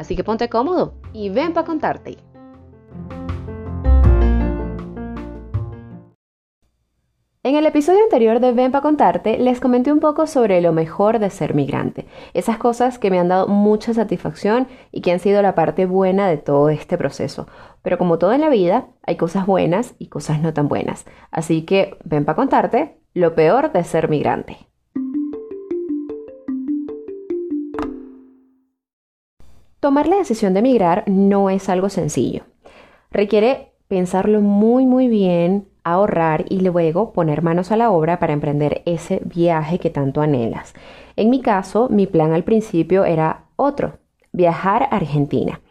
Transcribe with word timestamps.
Así 0.00 0.16
que 0.16 0.24
ponte 0.24 0.48
cómodo 0.48 0.94
y 1.12 1.28
ven 1.28 1.52
para 1.52 1.66
contarte. 1.66 2.16
En 7.42 7.54
el 7.54 7.66
episodio 7.66 8.02
anterior 8.04 8.40
de 8.40 8.52
Ven 8.52 8.72
para 8.72 8.80
contarte, 8.80 9.38
les 9.38 9.60
comenté 9.60 9.92
un 9.92 10.00
poco 10.00 10.26
sobre 10.26 10.62
lo 10.62 10.72
mejor 10.72 11.18
de 11.18 11.28
ser 11.28 11.54
migrante, 11.54 12.06
esas 12.32 12.56
cosas 12.56 12.98
que 12.98 13.10
me 13.10 13.18
han 13.18 13.28
dado 13.28 13.46
mucha 13.46 13.92
satisfacción 13.92 14.68
y 14.90 15.02
que 15.02 15.12
han 15.12 15.20
sido 15.20 15.42
la 15.42 15.54
parte 15.54 15.84
buena 15.84 16.28
de 16.28 16.38
todo 16.38 16.70
este 16.70 16.96
proceso. 16.96 17.46
Pero 17.82 17.98
como 17.98 18.18
todo 18.18 18.32
en 18.32 18.40
la 18.40 18.48
vida, 18.48 18.88
hay 19.02 19.16
cosas 19.16 19.44
buenas 19.44 19.96
y 19.98 20.08
cosas 20.08 20.40
no 20.40 20.54
tan 20.54 20.66
buenas. 20.66 21.04
Así 21.30 21.66
que 21.66 21.98
ven 22.04 22.24
para 22.24 22.36
contarte 22.36 22.96
lo 23.12 23.34
peor 23.34 23.70
de 23.70 23.84
ser 23.84 24.08
migrante. 24.08 24.69
Tomar 29.80 30.08
la 30.08 30.16
decisión 30.16 30.52
de 30.52 30.60
migrar 30.60 31.04
no 31.06 31.48
es 31.48 31.70
algo 31.70 31.88
sencillo. 31.88 32.42
Requiere 33.10 33.72
pensarlo 33.88 34.42
muy 34.42 34.84
muy 34.84 35.08
bien, 35.08 35.68
ahorrar 35.84 36.44
y 36.50 36.60
luego 36.60 37.12
poner 37.12 37.40
manos 37.40 37.72
a 37.72 37.78
la 37.78 37.90
obra 37.90 38.18
para 38.18 38.34
emprender 38.34 38.82
ese 38.84 39.22
viaje 39.24 39.78
que 39.78 39.88
tanto 39.88 40.20
anhelas. 40.20 40.74
En 41.16 41.30
mi 41.30 41.40
caso, 41.40 41.88
mi 41.90 42.06
plan 42.06 42.32
al 42.32 42.44
principio 42.44 43.06
era 43.06 43.46
otro, 43.56 43.98
viajar 44.32 44.82
a 44.82 44.96
Argentina. 44.96 45.62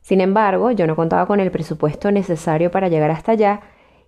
Sin 0.00 0.22
embargo, 0.22 0.70
yo 0.70 0.86
no 0.86 0.96
contaba 0.96 1.26
con 1.26 1.38
el 1.38 1.50
presupuesto 1.50 2.10
necesario 2.10 2.70
para 2.70 2.88
llegar 2.88 3.10
hasta 3.10 3.32
allá 3.32 3.60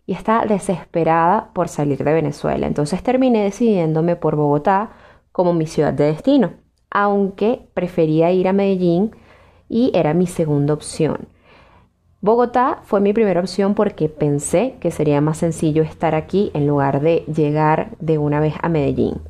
y 0.06 0.14
estaba 0.14 0.46
desesperada 0.46 1.50
por 1.52 1.68
salir 1.68 2.02
de 2.02 2.14
Venezuela. 2.14 2.66
Entonces 2.66 3.02
terminé 3.02 3.44
decidiéndome 3.44 4.16
por 4.16 4.36
Bogotá 4.36 4.92
como 5.32 5.52
mi 5.52 5.66
ciudad 5.66 5.92
de 5.92 6.04
destino, 6.04 6.52
aunque 6.90 7.68
prefería 7.74 8.32
ir 8.32 8.48
a 8.48 8.54
Medellín 8.54 9.10
y 9.70 9.92
era 9.94 10.12
mi 10.12 10.26
segunda 10.26 10.74
opción. 10.74 11.28
Bogotá 12.20 12.80
fue 12.82 13.00
mi 13.00 13.14
primera 13.14 13.40
opción 13.40 13.74
porque 13.74 14.10
pensé 14.10 14.76
que 14.80 14.90
sería 14.90 15.22
más 15.22 15.38
sencillo 15.38 15.82
estar 15.82 16.14
aquí 16.14 16.50
en 16.52 16.66
lugar 16.66 17.00
de 17.00 17.24
llegar 17.34 17.96
de 17.98 18.18
una 18.18 18.40
vez 18.40 18.54
a 18.60 18.68
Medellín. 18.68 19.22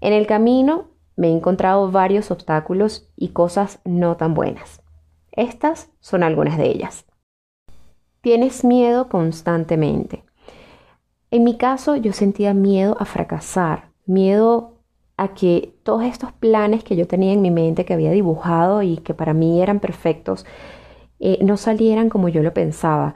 En 0.00 0.14
el 0.14 0.26
camino 0.26 0.86
me 1.16 1.28
he 1.28 1.32
encontrado 1.32 1.90
varios 1.90 2.30
obstáculos 2.30 3.10
y 3.14 3.28
cosas 3.28 3.80
no 3.84 4.16
tan 4.16 4.32
buenas. 4.32 4.80
Estas 5.32 5.90
son 6.00 6.22
algunas 6.22 6.56
de 6.56 6.68
ellas. 6.68 7.04
Tienes 8.22 8.64
miedo 8.64 9.08
constantemente. 9.08 10.24
En 11.30 11.44
mi 11.44 11.56
caso 11.56 11.96
yo 11.96 12.12
sentía 12.12 12.54
miedo 12.54 12.96
a 13.00 13.04
fracasar, 13.04 13.90
miedo 14.06 14.71
a 15.22 15.34
que 15.34 15.74
todos 15.82 16.04
estos 16.04 16.32
planes 16.32 16.84
que 16.84 16.96
yo 16.96 17.06
tenía 17.06 17.32
en 17.32 17.42
mi 17.42 17.50
mente, 17.50 17.84
que 17.84 17.94
había 17.94 18.10
dibujado 18.10 18.82
y 18.82 18.98
que 18.98 19.14
para 19.14 19.34
mí 19.34 19.62
eran 19.62 19.80
perfectos, 19.80 20.46
eh, 21.20 21.38
no 21.42 21.56
salieran 21.56 22.08
como 22.08 22.28
yo 22.28 22.42
lo 22.42 22.52
pensaba. 22.54 23.14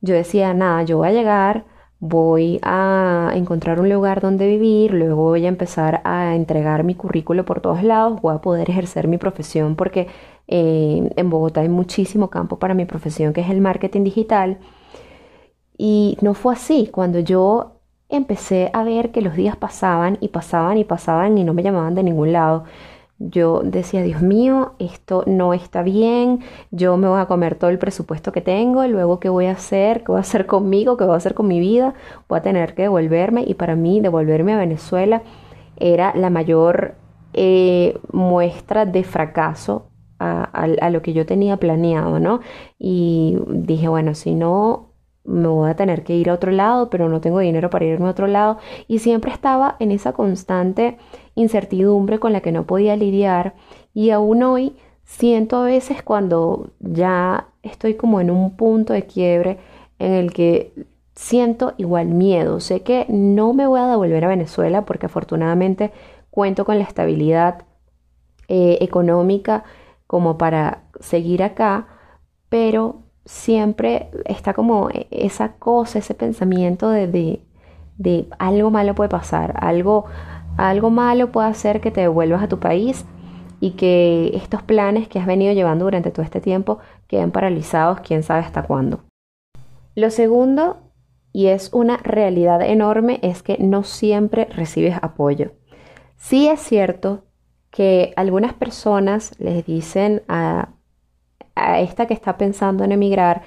Yo 0.00 0.14
decía, 0.14 0.54
nada, 0.54 0.82
yo 0.84 0.98
voy 0.98 1.08
a 1.08 1.12
llegar, 1.12 1.64
voy 2.00 2.60
a 2.62 3.32
encontrar 3.34 3.80
un 3.80 3.88
lugar 3.88 4.20
donde 4.20 4.46
vivir, 4.46 4.92
luego 4.92 5.24
voy 5.24 5.46
a 5.46 5.48
empezar 5.48 6.00
a 6.04 6.36
entregar 6.36 6.84
mi 6.84 6.94
currículo 6.94 7.44
por 7.44 7.60
todos 7.60 7.82
lados, 7.82 8.20
voy 8.22 8.34
a 8.34 8.40
poder 8.40 8.70
ejercer 8.70 9.08
mi 9.08 9.18
profesión 9.18 9.76
porque 9.76 10.06
eh, 10.46 11.10
en 11.16 11.30
Bogotá 11.30 11.62
hay 11.62 11.68
muchísimo 11.68 12.30
campo 12.30 12.58
para 12.58 12.74
mi 12.74 12.84
profesión 12.84 13.32
que 13.32 13.40
es 13.40 13.50
el 13.50 13.60
marketing 13.60 14.04
digital. 14.04 14.58
Y 15.78 16.18
no 16.20 16.34
fue 16.34 16.54
así. 16.54 16.88
Cuando 16.88 17.20
yo 17.20 17.77
empecé 18.08 18.70
a 18.72 18.84
ver 18.84 19.10
que 19.10 19.22
los 19.22 19.34
días 19.34 19.56
pasaban 19.56 20.18
y 20.20 20.28
pasaban 20.28 20.78
y 20.78 20.84
pasaban 20.84 21.38
y 21.38 21.44
no 21.44 21.54
me 21.54 21.62
llamaban 21.62 21.94
de 21.94 22.02
ningún 22.02 22.32
lado, 22.32 22.64
yo 23.18 23.62
decía, 23.64 24.02
Dios 24.02 24.22
mío, 24.22 24.74
esto 24.78 25.24
no 25.26 25.52
está 25.52 25.82
bien, 25.82 26.40
yo 26.70 26.96
me 26.96 27.08
voy 27.08 27.20
a 27.20 27.26
comer 27.26 27.56
todo 27.56 27.70
el 27.70 27.78
presupuesto 27.78 28.30
que 28.30 28.40
tengo, 28.40 28.86
luego 28.86 29.18
qué 29.18 29.28
voy 29.28 29.46
a 29.46 29.52
hacer, 29.52 30.04
qué 30.04 30.12
voy 30.12 30.18
a 30.18 30.20
hacer 30.20 30.46
conmigo, 30.46 30.96
qué 30.96 31.04
voy 31.04 31.14
a 31.14 31.16
hacer 31.16 31.34
con 31.34 31.48
mi 31.48 31.58
vida, 31.58 31.94
voy 32.28 32.38
a 32.38 32.42
tener 32.42 32.74
que 32.74 32.82
devolverme 32.82 33.44
y 33.46 33.54
para 33.54 33.74
mí 33.74 34.00
devolverme 34.00 34.54
a 34.54 34.58
Venezuela 34.58 35.22
era 35.76 36.14
la 36.14 36.30
mayor 36.30 36.94
eh, 37.32 37.98
muestra 38.12 38.86
de 38.86 39.02
fracaso 39.02 39.90
a, 40.20 40.44
a, 40.44 40.90
lo 40.90 41.02
que 41.02 41.12
yo 41.12 41.26
tenía 41.26 41.56
planeado, 41.58 42.18
¿no? 42.18 42.40
Y 42.78 43.38
dije, 43.48 43.88
bueno, 43.88 44.14
si 44.14 44.34
no, 44.34 44.87
me 45.28 45.48
voy 45.48 45.70
a 45.70 45.76
tener 45.76 46.04
que 46.04 46.16
ir 46.16 46.30
a 46.30 46.34
otro 46.34 46.50
lado, 46.50 46.88
pero 46.90 47.08
no 47.08 47.20
tengo 47.20 47.38
dinero 47.38 47.68
para 47.70 47.84
irme 47.84 48.06
a 48.06 48.10
otro 48.10 48.26
lado. 48.26 48.58
Y 48.88 49.00
siempre 49.00 49.30
estaba 49.30 49.76
en 49.78 49.92
esa 49.92 50.12
constante 50.12 50.96
incertidumbre 51.34 52.18
con 52.18 52.32
la 52.32 52.40
que 52.40 52.50
no 52.50 52.64
podía 52.64 52.96
lidiar 52.96 53.54
y 53.94 54.10
aún 54.10 54.42
hoy 54.42 54.76
siento 55.04 55.58
a 55.58 55.64
veces 55.64 56.02
cuando 56.02 56.70
ya 56.80 57.48
estoy 57.62 57.94
como 57.94 58.20
en 58.20 58.30
un 58.30 58.56
punto 58.56 58.92
de 58.92 59.06
quiebre 59.06 59.58
en 59.98 60.12
el 60.12 60.32
que 60.32 60.72
siento 61.14 61.74
igual 61.76 62.08
miedo. 62.08 62.60
Sé 62.60 62.82
que 62.82 63.06
no 63.08 63.52
me 63.52 63.66
voy 63.66 63.80
a 63.80 63.86
devolver 63.86 64.24
a 64.24 64.28
Venezuela 64.28 64.84
porque 64.84 65.06
afortunadamente 65.06 65.92
cuento 66.30 66.64
con 66.64 66.78
la 66.78 66.84
estabilidad 66.84 67.64
eh, 68.48 68.78
económica 68.80 69.64
como 70.06 70.38
para 70.38 70.84
seguir 71.00 71.42
acá, 71.42 71.86
pero 72.48 73.02
siempre 73.28 74.08
está 74.24 74.54
como 74.54 74.88
esa 75.10 75.52
cosa, 75.58 75.98
ese 75.98 76.14
pensamiento 76.14 76.88
de, 76.88 77.06
de, 77.06 77.42
de 77.98 78.26
algo 78.38 78.70
malo 78.70 78.94
puede 78.94 79.10
pasar, 79.10 79.54
algo, 79.60 80.06
algo 80.56 80.88
malo 80.88 81.30
puede 81.30 81.48
hacer 81.48 81.82
que 81.82 81.90
te 81.90 82.00
devuelvas 82.00 82.42
a 82.42 82.48
tu 82.48 82.58
país 82.58 83.04
y 83.60 83.72
que 83.72 84.30
estos 84.34 84.62
planes 84.62 85.08
que 85.08 85.18
has 85.18 85.26
venido 85.26 85.52
llevando 85.52 85.84
durante 85.84 86.10
todo 86.10 86.24
este 86.24 86.40
tiempo 86.40 86.78
queden 87.06 87.30
paralizados, 87.30 88.00
quién 88.00 88.22
sabe 88.22 88.40
hasta 88.40 88.62
cuándo. 88.62 89.00
Lo 89.94 90.08
segundo, 90.08 90.78
y 91.30 91.48
es 91.48 91.70
una 91.74 91.98
realidad 91.98 92.62
enorme, 92.62 93.20
es 93.22 93.42
que 93.42 93.58
no 93.58 93.82
siempre 93.82 94.46
recibes 94.46 94.96
apoyo. 95.02 95.52
Sí 96.16 96.48
es 96.48 96.60
cierto 96.60 97.24
que 97.70 98.14
algunas 98.16 98.54
personas 98.54 99.38
les 99.38 99.66
dicen 99.66 100.22
a, 100.28 100.70
a 101.58 101.80
esta 101.80 102.06
que 102.06 102.14
está 102.14 102.36
pensando 102.36 102.84
en 102.84 102.92
emigrar, 102.92 103.42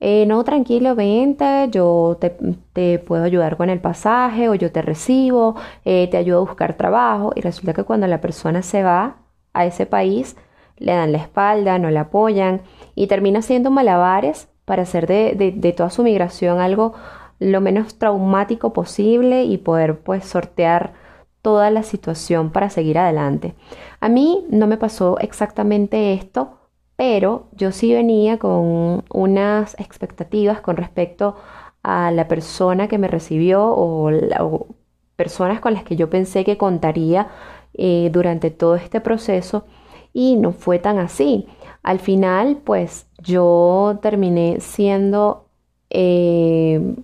eh, 0.00 0.26
no, 0.26 0.44
tranquilo, 0.44 0.94
vente, 0.94 1.68
yo 1.70 2.18
te, 2.20 2.98
puedo 2.98 3.24
ayudar 3.24 3.56
con 3.56 3.70
el 3.70 3.80
pasaje 3.80 4.48
o 4.48 4.54
yo 4.54 4.70
te 4.70 4.82
recibo, 4.82 5.56
eh, 5.84 6.08
te 6.10 6.18
ayudo 6.18 6.38
a 6.38 6.40
buscar 6.40 6.74
trabajo. 6.74 7.32
Y 7.34 7.40
resulta 7.40 7.72
que 7.74 7.84
cuando 7.84 8.06
la 8.06 8.20
persona 8.20 8.62
se 8.62 8.82
va 8.82 9.16
a 9.54 9.66
ese 9.66 9.86
país, 9.86 10.36
le 10.78 10.92
dan 10.92 11.12
la 11.12 11.18
espalda, 11.18 11.78
no 11.78 11.90
le 11.90 11.98
apoyan 11.98 12.62
y 12.94 13.06
termina 13.06 13.38
haciendo 13.38 13.70
malabares 13.70 14.48
para 14.66 14.82
hacer 14.82 15.06
de, 15.06 15.34
de 15.56 15.72
toda 15.72 15.90
su 15.90 16.02
migración 16.02 16.60
algo 16.60 16.94
lo 17.38 17.60
menos 17.60 17.98
traumático 17.98 18.72
posible 18.72 19.44
y 19.44 19.58
poder 19.58 20.00
pues 20.00 20.24
sortear 20.24 20.94
toda 21.42 21.70
la 21.70 21.82
situación 21.82 22.50
para 22.50 22.70
seguir 22.70 22.98
adelante. 22.98 23.54
A 24.00 24.08
mí 24.08 24.44
no 24.50 24.66
me 24.66 24.78
pasó 24.78 25.18
exactamente 25.20 26.12
esto, 26.14 26.58
pero 26.96 27.48
yo 27.52 27.72
sí 27.72 27.92
venía 27.92 28.38
con 28.38 29.04
unas 29.10 29.74
expectativas 29.78 30.60
con 30.60 30.76
respecto 30.76 31.36
a 31.82 32.10
la 32.10 32.26
persona 32.28 32.88
que 32.88 32.98
me 32.98 33.08
recibió 33.08 33.64
o, 33.66 34.66
personas 35.16 35.60
con 35.60 35.72
las 35.74 35.84
que 35.84 35.96
yo 35.96 36.10
pensé 36.10 36.44
que 36.44 36.58
contaría 36.58 37.28
eh, 37.74 38.10
durante 38.12 38.50
todo 38.50 38.76
este 38.76 39.00
proceso 39.00 39.64
y 40.12 40.36
no 40.36 40.52
fue 40.52 40.78
tan 40.78 40.98
así. 40.98 41.46
Al 41.82 42.00
final, 42.00 42.58
pues 42.64 43.06
yo 43.22 43.98
terminé 44.02 44.60
siendo 44.60 45.46
eh, 45.90 46.96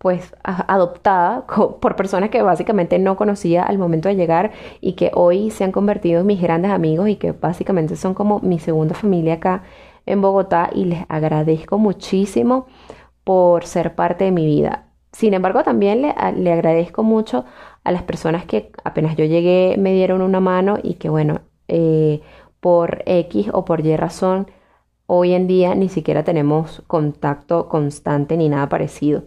pues 0.00 0.34
adoptada 0.42 1.46
por 1.46 1.94
personas 1.94 2.30
que 2.30 2.40
básicamente 2.40 2.98
no 2.98 3.16
conocía 3.16 3.64
al 3.64 3.76
momento 3.76 4.08
de 4.08 4.16
llegar 4.16 4.50
y 4.80 4.94
que 4.94 5.10
hoy 5.14 5.50
se 5.50 5.62
han 5.62 5.72
convertido 5.72 6.22
en 6.22 6.26
mis 6.26 6.40
grandes 6.40 6.70
amigos 6.70 7.10
y 7.10 7.16
que 7.16 7.32
básicamente 7.32 7.96
son 7.96 8.14
como 8.14 8.40
mi 8.40 8.58
segunda 8.58 8.94
familia 8.94 9.34
acá 9.34 9.62
en 10.06 10.22
Bogotá 10.22 10.70
y 10.74 10.86
les 10.86 11.04
agradezco 11.10 11.76
muchísimo 11.78 12.66
por 13.24 13.66
ser 13.66 13.94
parte 13.94 14.24
de 14.24 14.30
mi 14.30 14.46
vida. 14.46 14.86
Sin 15.12 15.34
embargo, 15.34 15.62
también 15.64 16.00
le, 16.00 16.14
le 16.34 16.50
agradezco 16.50 17.02
mucho 17.02 17.44
a 17.84 17.92
las 17.92 18.02
personas 18.02 18.46
que 18.46 18.72
apenas 18.82 19.16
yo 19.16 19.26
llegué 19.26 19.76
me 19.78 19.92
dieron 19.92 20.22
una 20.22 20.40
mano 20.40 20.78
y 20.82 20.94
que 20.94 21.10
bueno, 21.10 21.42
eh, 21.68 22.22
por 22.60 23.02
X 23.04 23.50
o 23.52 23.66
por 23.66 23.84
Y 23.84 23.96
razón 23.96 24.46
hoy 25.04 25.34
en 25.34 25.46
día 25.46 25.74
ni 25.74 25.90
siquiera 25.90 26.24
tenemos 26.24 26.82
contacto 26.86 27.68
constante 27.68 28.38
ni 28.38 28.48
nada 28.48 28.70
parecido. 28.70 29.24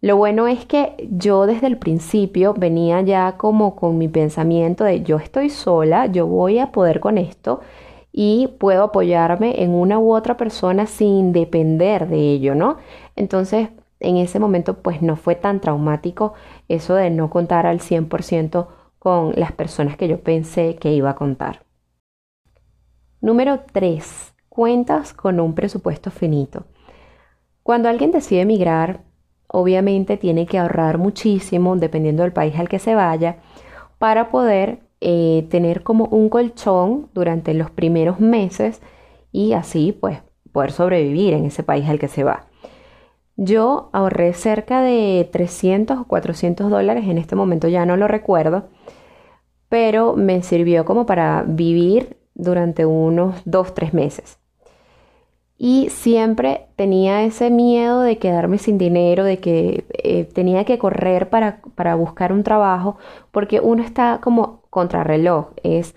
Lo 0.00 0.16
bueno 0.16 0.46
es 0.46 0.64
que 0.64 1.08
yo 1.10 1.46
desde 1.46 1.66
el 1.66 1.76
principio 1.76 2.54
venía 2.54 3.00
ya 3.00 3.36
como 3.36 3.74
con 3.74 3.98
mi 3.98 4.06
pensamiento 4.06 4.84
de 4.84 5.02
yo 5.02 5.16
estoy 5.16 5.50
sola, 5.50 6.06
yo 6.06 6.26
voy 6.26 6.60
a 6.60 6.70
poder 6.70 7.00
con 7.00 7.18
esto 7.18 7.60
y 8.12 8.46
puedo 8.58 8.84
apoyarme 8.84 9.62
en 9.62 9.70
una 9.70 9.98
u 9.98 10.14
otra 10.14 10.36
persona 10.36 10.86
sin 10.86 11.32
depender 11.32 12.08
de 12.08 12.32
ello, 12.32 12.54
¿no? 12.54 12.76
Entonces, 13.16 13.70
en 13.98 14.18
ese 14.18 14.38
momento 14.38 14.82
pues 14.82 15.02
no 15.02 15.16
fue 15.16 15.34
tan 15.34 15.60
traumático 15.60 16.34
eso 16.68 16.94
de 16.94 17.10
no 17.10 17.28
contar 17.28 17.66
al 17.66 17.80
100% 17.80 18.68
con 19.00 19.32
las 19.34 19.50
personas 19.50 19.96
que 19.96 20.06
yo 20.06 20.20
pensé 20.20 20.76
que 20.76 20.92
iba 20.92 21.10
a 21.10 21.16
contar. 21.16 21.64
Número 23.20 23.60
3. 23.72 24.34
Cuentas 24.48 25.12
con 25.12 25.40
un 25.40 25.56
presupuesto 25.56 26.12
finito. 26.12 26.66
Cuando 27.64 27.88
alguien 27.88 28.12
decide 28.12 28.42
emigrar, 28.42 29.07
obviamente 29.48 30.16
tiene 30.16 30.46
que 30.46 30.58
ahorrar 30.58 30.98
muchísimo 30.98 31.76
dependiendo 31.76 32.22
del 32.22 32.32
país 32.32 32.54
al 32.58 32.68
que 32.68 32.78
se 32.78 32.94
vaya 32.94 33.38
para 33.98 34.30
poder 34.30 34.80
eh, 35.00 35.46
tener 35.50 35.82
como 35.82 36.04
un 36.06 36.28
colchón 36.28 37.08
durante 37.14 37.54
los 37.54 37.70
primeros 37.70 38.20
meses 38.20 38.80
y 39.32 39.52
así 39.52 39.96
pues 39.98 40.20
poder 40.52 40.72
sobrevivir 40.72 41.34
en 41.34 41.46
ese 41.46 41.62
país 41.62 41.88
al 41.88 41.98
que 41.98 42.08
se 42.08 42.24
va. 42.24 42.46
Yo 43.36 43.90
ahorré 43.92 44.32
cerca 44.34 44.82
de 44.82 45.28
300 45.30 45.98
o 45.98 46.04
400 46.04 46.70
dólares, 46.70 47.04
en 47.06 47.18
este 47.18 47.36
momento 47.36 47.68
ya 47.68 47.86
no 47.86 47.96
lo 47.96 48.08
recuerdo, 48.08 48.68
pero 49.68 50.16
me 50.16 50.42
sirvió 50.42 50.84
como 50.84 51.06
para 51.06 51.44
vivir 51.46 52.16
durante 52.34 52.84
unos 52.84 53.44
2-3 53.44 53.92
meses 53.92 54.38
y 55.58 55.90
siempre 55.90 56.66
tenía 56.76 57.24
ese 57.24 57.50
miedo 57.50 58.02
de 58.02 58.18
quedarme 58.18 58.58
sin 58.58 58.78
dinero, 58.78 59.24
de 59.24 59.38
que 59.38 59.84
eh, 59.92 60.24
tenía 60.24 60.64
que 60.64 60.78
correr 60.78 61.28
para, 61.28 61.60
para, 61.74 61.96
buscar 61.96 62.32
un 62.32 62.44
trabajo, 62.44 62.96
porque 63.32 63.58
uno 63.60 63.82
está 63.82 64.20
como 64.22 64.62
contrarreloj, 64.70 65.48
es 65.64 65.94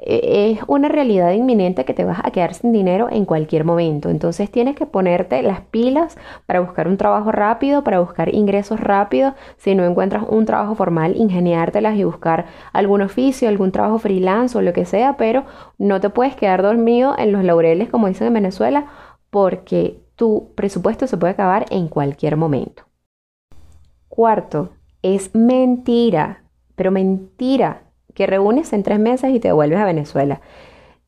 es 0.00 0.60
una 0.68 0.88
realidad 0.88 1.32
inminente 1.32 1.84
que 1.84 1.92
te 1.92 2.04
vas 2.04 2.20
a 2.22 2.30
quedar 2.30 2.54
sin 2.54 2.72
dinero 2.72 3.08
en 3.10 3.24
cualquier 3.24 3.64
momento. 3.64 4.08
Entonces 4.08 4.50
tienes 4.50 4.76
que 4.76 4.86
ponerte 4.86 5.42
las 5.42 5.60
pilas 5.62 6.16
para 6.46 6.60
buscar 6.60 6.86
un 6.86 6.96
trabajo 6.96 7.32
rápido, 7.32 7.82
para 7.82 8.00
buscar 8.00 8.34
ingresos 8.34 8.78
rápidos. 8.80 9.34
Si 9.56 9.74
no 9.74 9.84
encuentras 9.84 10.24
un 10.28 10.46
trabajo 10.46 10.74
formal, 10.74 11.16
ingeniártelas 11.16 11.96
y 11.96 12.04
buscar 12.04 12.46
algún 12.72 13.02
oficio, 13.02 13.48
algún 13.48 13.72
trabajo 13.72 13.98
freelance 13.98 14.56
o 14.56 14.62
lo 14.62 14.72
que 14.72 14.84
sea, 14.84 15.16
pero 15.16 15.44
no 15.78 16.00
te 16.00 16.10
puedes 16.10 16.36
quedar 16.36 16.62
dormido 16.62 17.14
en 17.18 17.32
los 17.32 17.42
laureles, 17.42 17.88
como 17.88 18.06
dicen 18.06 18.28
en 18.28 18.34
Venezuela, 18.34 18.86
porque 19.30 20.00
tu 20.14 20.52
presupuesto 20.54 21.06
se 21.06 21.16
puede 21.16 21.32
acabar 21.32 21.66
en 21.70 21.88
cualquier 21.88 22.36
momento. 22.36 22.84
Cuarto, 24.08 24.70
es 25.02 25.34
mentira, 25.34 26.44
pero 26.76 26.90
mentira 26.90 27.82
que 28.18 28.26
reúnes 28.26 28.72
en 28.72 28.82
tres 28.82 28.98
meses 28.98 29.32
y 29.32 29.38
te 29.38 29.52
vuelves 29.52 29.78
a 29.78 29.84
Venezuela. 29.84 30.40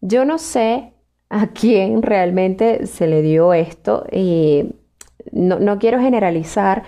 Yo 0.01 0.25
no 0.25 0.39
sé 0.39 0.93
a 1.29 1.49
quién 1.49 2.03
realmente 2.03 2.87
se 2.87 3.09
le 3.09 3.21
dio 3.21 3.53
esto. 3.53 4.07
y 4.13 4.77
no, 5.33 5.59
no 5.59 5.81
quiero 5.81 5.99
generalizar, 5.99 6.85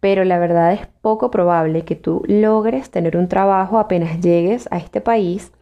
pero 0.00 0.24
la 0.24 0.38
verdad 0.38 0.72
es 0.72 0.86
poco 1.02 1.30
probable 1.30 1.84
que 1.84 1.94
tú 1.94 2.22
logres 2.26 2.90
tener 2.90 3.18
un 3.18 3.28
trabajo 3.28 3.78
apenas 3.78 4.20
llegues 4.20 4.66
a 4.70 4.78
este 4.78 5.02
país 5.02 5.52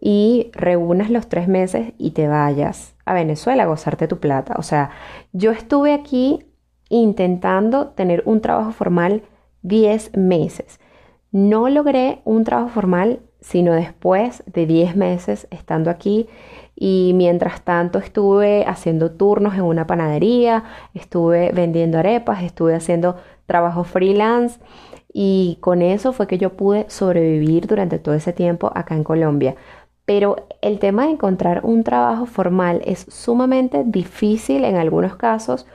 y 0.00 0.50
reúnas 0.52 1.08
los 1.08 1.28
tres 1.28 1.46
meses 1.46 1.92
y 1.98 2.10
te 2.10 2.26
vayas 2.26 2.96
a 3.04 3.14
Venezuela 3.14 3.62
a 3.62 3.66
gozarte 3.66 4.08
tu 4.08 4.18
plata. 4.18 4.54
O 4.58 4.62
sea, 4.62 4.90
yo 5.32 5.52
estuve 5.52 5.94
aquí 5.94 6.46
intentando 6.88 7.90
tener 7.90 8.24
un 8.26 8.40
trabajo 8.40 8.72
formal 8.72 9.22
10 9.62 10.16
meses. 10.16 10.80
No 11.32 11.68
logré 11.68 12.20
un 12.24 12.44
trabajo 12.44 12.70
formal 12.70 13.20
sino 13.40 13.72
después 13.72 14.42
de 14.46 14.66
10 14.66 14.96
meses 14.96 15.46
estando 15.50 15.90
aquí 15.90 16.28
y 16.76 17.12
mientras 17.14 17.62
tanto 17.62 17.98
estuve 17.98 18.64
haciendo 18.66 19.12
turnos 19.12 19.54
en 19.54 19.62
una 19.62 19.86
panadería, 19.86 20.64
estuve 20.94 21.50
vendiendo 21.52 21.98
arepas, 21.98 22.42
estuve 22.42 22.74
haciendo 22.74 23.16
trabajo 23.46 23.84
freelance 23.84 24.60
y 25.12 25.58
con 25.60 25.82
eso 25.82 26.12
fue 26.12 26.26
que 26.26 26.38
yo 26.38 26.56
pude 26.56 26.88
sobrevivir 26.88 27.66
durante 27.66 27.98
todo 27.98 28.14
ese 28.14 28.32
tiempo 28.32 28.70
acá 28.74 28.94
en 28.94 29.04
Colombia. 29.04 29.56
Pero 30.04 30.46
el 30.60 30.78
tema 30.78 31.04
de 31.04 31.12
encontrar 31.12 31.60
un 31.64 31.84
trabajo 31.84 32.26
formal 32.26 32.82
es 32.84 33.06
sumamente 33.08 33.84
difícil 33.84 34.64
en 34.64 34.76
algunos 34.76 35.16
casos 35.16 35.66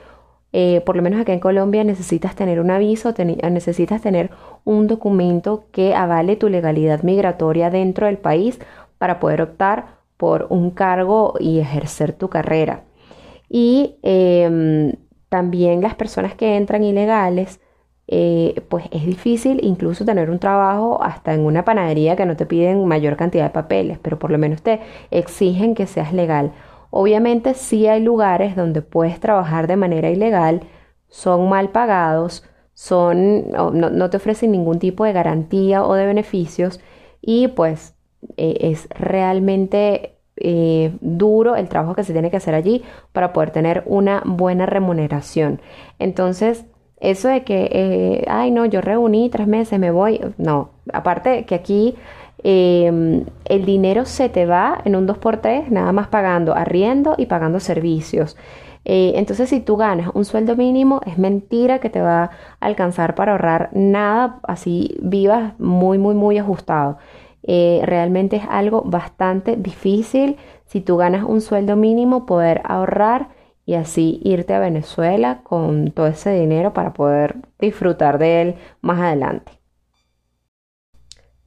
eh, 0.52 0.80
por 0.86 0.96
lo 0.96 1.02
menos 1.02 1.20
acá 1.20 1.32
en 1.32 1.40
Colombia 1.40 1.84
necesitas 1.84 2.34
tener 2.34 2.60
un 2.60 2.70
aviso, 2.70 3.14
necesitas 3.50 4.00
tener 4.00 4.30
un 4.64 4.86
documento 4.86 5.64
que 5.72 5.94
avale 5.94 6.36
tu 6.36 6.48
legalidad 6.48 7.02
migratoria 7.02 7.70
dentro 7.70 8.06
del 8.06 8.18
país 8.18 8.58
para 8.98 9.20
poder 9.20 9.42
optar 9.42 9.96
por 10.16 10.46
un 10.50 10.70
cargo 10.70 11.34
y 11.38 11.58
ejercer 11.58 12.12
tu 12.12 12.28
carrera. 12.28 12.84
Y 13.48 13.96
em, 14.02 14.94
también 15.28 15.82
las 15.82 15.94
personas 15.94 16.34
que 16.34 16.56
entran 16.56 16.84
ilegales, 16.84 17.60
eh, 18.08 18.62
pues 18.68 18.86
es 18.92 19.04
difícil 19.04 19.60
incluso 19.64 20.04
tener 20.04 20.30
un 20.30 20.38
trabajo 20.38 21.02
hasta 21.02 21.34
en 21.34 21.40
una 21.44 21.64
panadería 21.64 22.16
que 22.16 22.24
no 22.24 22.36
te 22.36 22.46
piden 22.46 22.86
mayor 22.86 23.16
cantidad 23.16 23.44
de 23.44 23.50
papeles, 23.50 23.98
pero 24.00 24.18
por 24.18 24.30
lo 24.30 24.38
menos 24.38 24.62
te 24.62 24.80
exigen 25.10 25.74
que 25.74 25.86
seas 25.86 26.12
legal. 26.12 26.52
Obviamente 26.98 27.52
sí 27.52 27.86
hay 27.86 28.02
lugares 28.02 28.56
donde 28.56 28.80
puedes 28.80 29.20
trabajar 29.20 29.66
de 29.66 29.76
manera 29.76 30.08
ilegal, 30.08 30.62
son 31.08 31.46
mal 31.46 31.68
pagados, 31.68 32.42
son, 32.72 33.50
no, 33.50 34.08
te 34.08 34.16
ofrecen 34.16 34.50
ningún 34.50 34.78
tipo 34.78 35.04
de 35.04 35.12
garantía 35.12 35.84
o 35.84 35.92
de 35.92 36.06
beneficios 36.06 36.80
y 37.20 37.48
pues 37.48 37.94
eh, 38.38 38.56
es 38.60 38.88
realmente 38.88 40.16
eh, 40.38 40.96
duro 41.02 41.56
el 41.56 41.68
trabajo 41.68 41.94
que 41.94 42.02
se 42.02 42.14
tiene 42.14 42.30
que 42.30 42.38
hacer 42.38 42.54
allí 42.54 42.82
para 43.12 43.34
poder 43.34 43.50
tener 43.50 43.82
una 43.84 44.22
buena 44.24 44.64
remuneración. 44.64 45.60
Entonces, 45.98 46.64
eso 46.98 47.28
de 47.28 47.44
que, 47.44 47.68
eh, 47.72 48.24
ay 48.26 48.50
no, 48.50 48.64
yo 48.64 48.80
reuní 48.80 49.28
tres 49.28 49.46
meses, 49.46 49.78
me 49.78 49.90
voy, 49.90 50.18
no, 50.38 50.70
aparte 50.94 51.44
que 51.44 51.56
aquí 51.56 51.94
Em, 52.48 53.24
el 53.46 53.64
dinero 53.64 54.04
se 54.04 54.28
te 54.28 54.46
va 54.46 54.80
en 54.84 54.94
un 54.94 55.04
2x3 55.08 55.68
nada 55.68 55.90
más 55.90 56.06
pagando 56.06 56.54
arriendo 56.54 57.16
y 57.18 57.26
pagando 57.26 57.58
servicios. 57.58 58.36
Eh, 58.84 59.14
entonces, 59.16 59.50
si 59.50 59.58
tú 59.60 59.76
ganas 59.76 60.10
un 60.14 60.24
sueldo 60.24 60.54
mínimo, 60.54 61.00
es 61.06 61.18
mentira 61.18 61.80
que 61.80 61.90
te 61.90 62.00
va 62.00 62.22
a 62.22 62.30
alcanzar 62.60 63.16
para 63.16 63.32
ahorrar 63.32 63.70
nada, 63.72 64.38
así 64.44 64.96
vivas 65.02 65.58
muy, 65.58 65.98
muy, 65.98 66.14
muy 66.14 66.38
ajustado. 66.38 66.98
Eh, 67.42 67.80
realmente 67.84 68.36
es 68.36 68.44
algo 68.48 68.82
bastante 68.82 69.56
difícil 69.56 70.36
si 70.66 70.80
tú 70.80 70.96
ganas 70.98 71.24
un 71.24 71.40
sueldo 71.40 71.74
mínimo 71.74 72.26
poder 72.26 72.62
ahorrar 72.64 73.30
y 73.64 73.74
así 73.74 74.20
irte 74.22 74.54
a 74.54 74.60
Venezuela 74.60 75.40
con 75.42 75.90
todo 75.90 76.06
ese 76.06 76.30
dinero 76.30 76.72
para 76.72 76.92
poder 76.92 77.36
disfrutar 77.58 78.18
de 78.18 78.42
él 78.42 78.54
más 78.82 79.00
adelante. 79.00 79.55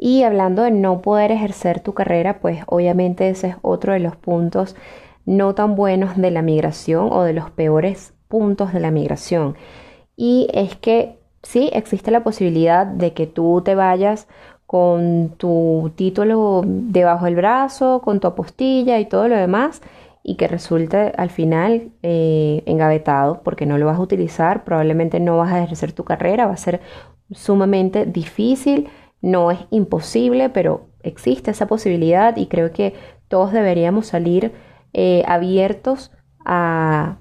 Y 0.02 0.24
hablando 0.24 0.64
de 0.64 0.72
no 0.72 1.02
poder 1.02 1.32
ejercer 1.32 1.82
tu 1.82 1.94
carrera, 1.94 2.40
pues 2.40 2.64
obviamente 2.68 3.30
ese 3.30 3.50
es 3.50 3.56
otro 3.62 3.94
de 3.94 4.00
los 4.00 4.16
puntos 4.16 4.76
no 5.26 5.54
tan 5.54 5.76
buenos 5.76 6.16
de 6.18 6.32
la 6.32 6.42
migración 6.42 7.10
o 7.12 7.24
de 7.24 7.34
los 7.34 7.52
peores 7.52 8.14
puntos 8.30 8.74
de 8.74 8.80
la 8.80 8.92
migración. 8.92 9.56
Y 10.16 10.48
es 10.54 10.76
que 10.76 11.20
sí 11.44 11.70
existe 11.74 12.12
la 12.12 12.24
posibilidad 12.24 12.88
de 12.88 13.14
que 13.14 13.28
tú 13.28 13.62
te 13.64 13.76
vayas 13.76 14.28
con 14.66 15.34
tu 15.38 15.92
título 15.96 16.64
debajo 16.66 17.26
del 17.26 17.36
brazo, 17.36 18.02
con 18.02 18.20
tu 18.20 18.28
apostilla 18.28 19.00
y 19.00 19.06
todo 19.06 19.28
lo 19.28 19.36
demás, 19.36 19.82
y 20.24 20.36
que 20.36 20.48
resulte 20.48 21.12
al 21.18 21.30
final 21.30 21.92
eh, 22.04 22.64
engavetado 22.66 23.42
porque 23.44 23.66
no 23.66 23.78
lo 23.78 23.88
vas 23.88 23.98
a 23.98 24.02
utilizar, 24.02 24.64
probablemente 24.64 25.20
no 25.20 25.38
vas 25.38 25.52
a 25.52 25.64
ejercer 25.64 25.92
tu 25.92 26.04
carrera, 26.04 26.46
va 26.46 26.54
a 26.54 26.58
ser 26.58 26.82
sumamente 27.32 28.06
difícil 28.06 28.90
no 29.22 29.52
es 29.52 29.60
imposible, 29.70 30.50
pero 30.50 30.88
existe 31.04 31.52
esa 31.52 31.68
posibilidad 31.68 32.36
y 32.38 32.48
creo 32.48 32.72
que 32.72 32.94
todos 33.28 33.52
deberíamos 33.52 34.08
salir 34.08 34.54
eh, 34.94 35.24
abiertos 35.28 36.12
a, 36.46 37.18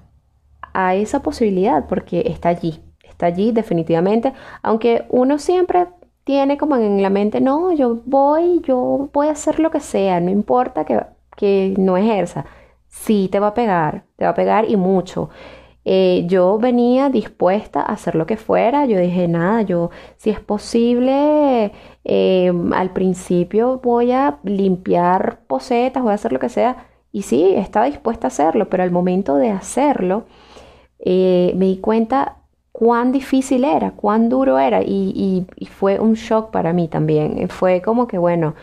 a 0.73 0.95
esa 0.95 1.21
posibilidad 1.21 1.87
porque 1.87 2.23
está 2.25 2.49
allí, 2.49 2.81
está 3.03 3.27
allí 3.27 3.51
definitivamente, 3.51 4.33
aunque 4.61 5.05
uno 5.09 5.37
siempre 5.37 5.87
tiene 6.23 6.57
como 6.57 6.75
en 6.75 7.01
la 7.01 7.09
mente, 7.09 7.41
no, 7.41 7.71
yo 7.73 8.01
voy, 8.05 8.61
yo 8.63 9.09
voy 9.13 9.27
a 9.27 9.31
hacer 9.31 9.59
lo 9.59 9.71
que 9.71 9.79
sea, 9.79 10.19
no 10.19 10.29
importa 10.29 10.85
que, 10.85 10.99
que 11.35 11.73
no 11.77 11.97
ejerza, 11.97 12.45
sí 12.87 13.29
te 13.31 13.39
va 13.39 13.47
a 13.47 13.53
pegar, 13.53 14.03
te 14.15 14.25
va 14.25 14.31
a 14.31 14.35
pegar 14.35 14.69
y 14.69 14.75
mucho. 14.77 15.29
Eh, 15.91 16.25
yo 16.27 16.59
venía 16.59 17.09
dispuesta 17.09 17.81
a 17.81 17.93
hacer 17.93 18.13
lo 18.13 18.27
que 18.27 18.37
fuera, 18.37 18.85
yo 18.85 18.99
dije, 18.99 19.27
nada, 19.27 19.63
yo 19.63 19.89
si 20.17 20.29
es 20.29 20.39
posible, 20.39 21.71
eh, 22.03 22.53
al 22.73 22.93
principio 22.93 23.79
voy 23.83 24.11
a 24.11 24.37
limpiar 24.43 25.39
posetas, 25.47 26.03
voy 26.03 26.11
a 26.11 26.15
hacer 26.15 26.31
lo 26.31 26.37
que 26.37 26.49
sea, 26.49 26.85
y 27.11 27.23
sí, 27.23 27.55
estaba 27.55 27.87
dispuesta 27.87 28.27
a 28.27 28.29
hacerlo, 28.29 28.69
pero 28.69 28.83
al 28.83 28.91
momento 28.91 29.37
de 29.37 29.49
hacerlo, 29.49 30.25
eh, 30.99 31.53
me 31.55 31.65
di 31.65 31.77
cuenta 31.77 32.37
cuán 32.71 33.11
difícil 33.11 33.63
era, 33.63 33.91
cuán 33.91 34.29
duro 34.29 34.59
era. 34.59 34.83
Y, 34.83 35.47
fue 35.71 35.99
un 35.99 36.13
shock 36.13 36.51
para 36.51 36.71
mí 36.73 36.87
también. 36.87 37.49
Fue 37.49 37.81
como 37.81 38.07
que, 38.07 38.17
bueno, 38.19 38.53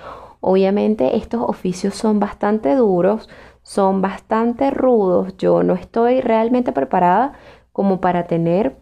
obviamente 0.41 1.17
estos 1.17 1.43
oficios 1.43 1.95
son 1.95 2.21
bastante 2.21 2.75
duros, 2.77 3.29
son 3.67 4.01
bastante 4.01 4.71
rudos, 4.71 5.37
yo 5.39 5.65
no 5.65 5.75
estoy 5.75 6.21
realmente 6.21 6.71
preparada 6.71 7.33
como 7.73 8.01
para 8.01 8.29
tener 8.29 8.77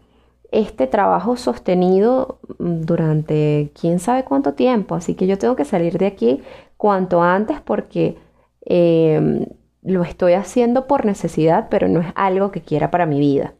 este 0.51 0.85
trabajo 0.85 1.37
sostenido 1.37 2.37
durante 2.59 3.71
quién 3.73 3.97
sabe 3.97 4.25
cuánto 4.25 4.53
tiempo, 4.53 4.93
así 4.93 5.15
que 5.15 5.25
yo 5.25 5.39
tengo 5.39 5.55
que 5.55 5.65
salir 5.65 5.97
de 5.97 6.05
aquí 6.05 6.43
cuanto 6.77 7.23
antes 7.23 7.59
porque 7.61 8.19
em, 8.61 9.47
lo 9.81 10.03
estoy 10.03 10.33
haciendo 10.33 10.85
por 10.85 11.03
necesidad, 11.03 11.67
pero 11.71 11.87
no 11.87 12.01
es 12.01 12.07
algo 12.13 12.51
que 12.51 12.61
quiera 12.61 12.91
para 12.91 13.07
mi 13.07 13.19
vida. 13.19 13.55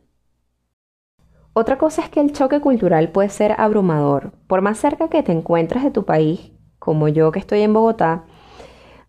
Otra 1.53 1.79
cosa 1.79 2.03
es 2.03 2.09
que 2.09 2.21
el 2.21 2.33
choque 2.33 2.59
cultural 2.61 3.09
puede 3.09 3.29
ser 3.29 3.55
abrumador. 3.57 4.33
Por 4.45 4.61
más 4.61 4.77
cerca 4.77 5.09
que 5.09 5.23
te 5.23 5.31
encuentres 5.31 5.83
de 5.83 5.89
tu 5.89 6.05
país, 6.05 6.51
como 6.77 7.07
yo 7.07 7.31
que 7.31 7.39
estoy 7.39 7.61
en 7.61 7.73
Bogotá, 7.73 8.25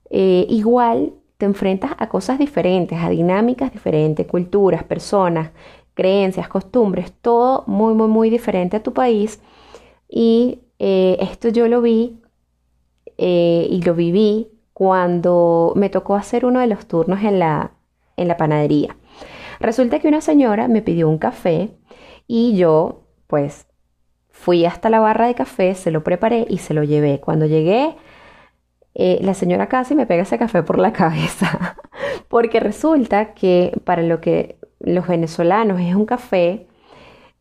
eh, 0.09 0.47
igual 0.49 1.13
te 1.39 1.47
enfrentas 1.47 1.93
a 1.99 2.09
cosas 2.09 2.39
diferentes, 2.39 2.99
a 2.99 3.11
dinámicas 3.11 3.73
diferentes, 3.73 4.27
culturas, 4.27 4.85
personas, 4.85 5.51
creencias, 5.95 6.49
costumbres, 6.49 7.13
todo 7.21 7.65
muy, 7.67 7.95
muy, 7.95 8.09
muy 8.09 8.31
diferente 8.31 8.77
a 8.77 8.83
tu 8.83 8.93
país. 8.93 9.41
Y 10.09 10.61
eh, 10.79 11.17
esto 11.21 11.49
yo 11.49 11.69
lo 11.69 11.83
vi 11.83 12.21
eh, 13.19 13.67
y 13.71 13.83
lo 13.83 13.95
viví 13.95 14.49
cuando 14.73 15.73
me 15.75 15.89
tocó 15.89 16.17
hacer 16.17 16.45
uno 16.45 16.61
de 16.61 16.67
los 16.67 16.87
turnos 16.87 17.23
en 17.23 17.39
la, 17.39 17.73
en 18.17 18.29
la 18.29 18.37
panadería. 18.37 18.97
Resulta 19.59 19.99
que 19.99 20.09
una 20.09 20.21
señora 20.21 20.69
me 20.69 20.83
pidió 20.83 21.09
un 21.09 21.19
café 21.19 21.71
y 22.27 22.57
yo, 22.57 23.03
pues, 23.27 23.67
fui 24.31 24.67
hasta 24.67 24.91
la 24.91 25.01
barra 25.01 25.27
de 25.29 25.35
café, 25.35 25.75
se 25.75 25.91
lo 25.91 26.05
preparé 26.05 26.47
y 26.49 26.59
se 26.59 26.75
lo 26.75 26.85
llevé. 26.85 27.21
Cuando 27.21 27.47
llegué, 27.47 27.97
eh, 28.99 29.19
la 29.21 29.35
señora 29.35 29.69
casi 29.69 29.95
me 29.95 30.07
pega 30.07 30.23
ese 30.23 30.39
café 30.39 30.63
por 30.63 30.79
la 30.79 30.93
cabeza, 30.93 31.77
porque 32.29 32.61
resulta 32.61 33.35
que 33.35 33.79
para 33.85 34.03
lo 34.03 34.23
que 34.23 34.59
los 34.81 35.07
venezolanos 35.07 35.81
es 35.83 35.95
un 35.95 36.07
café, 36.07 36.67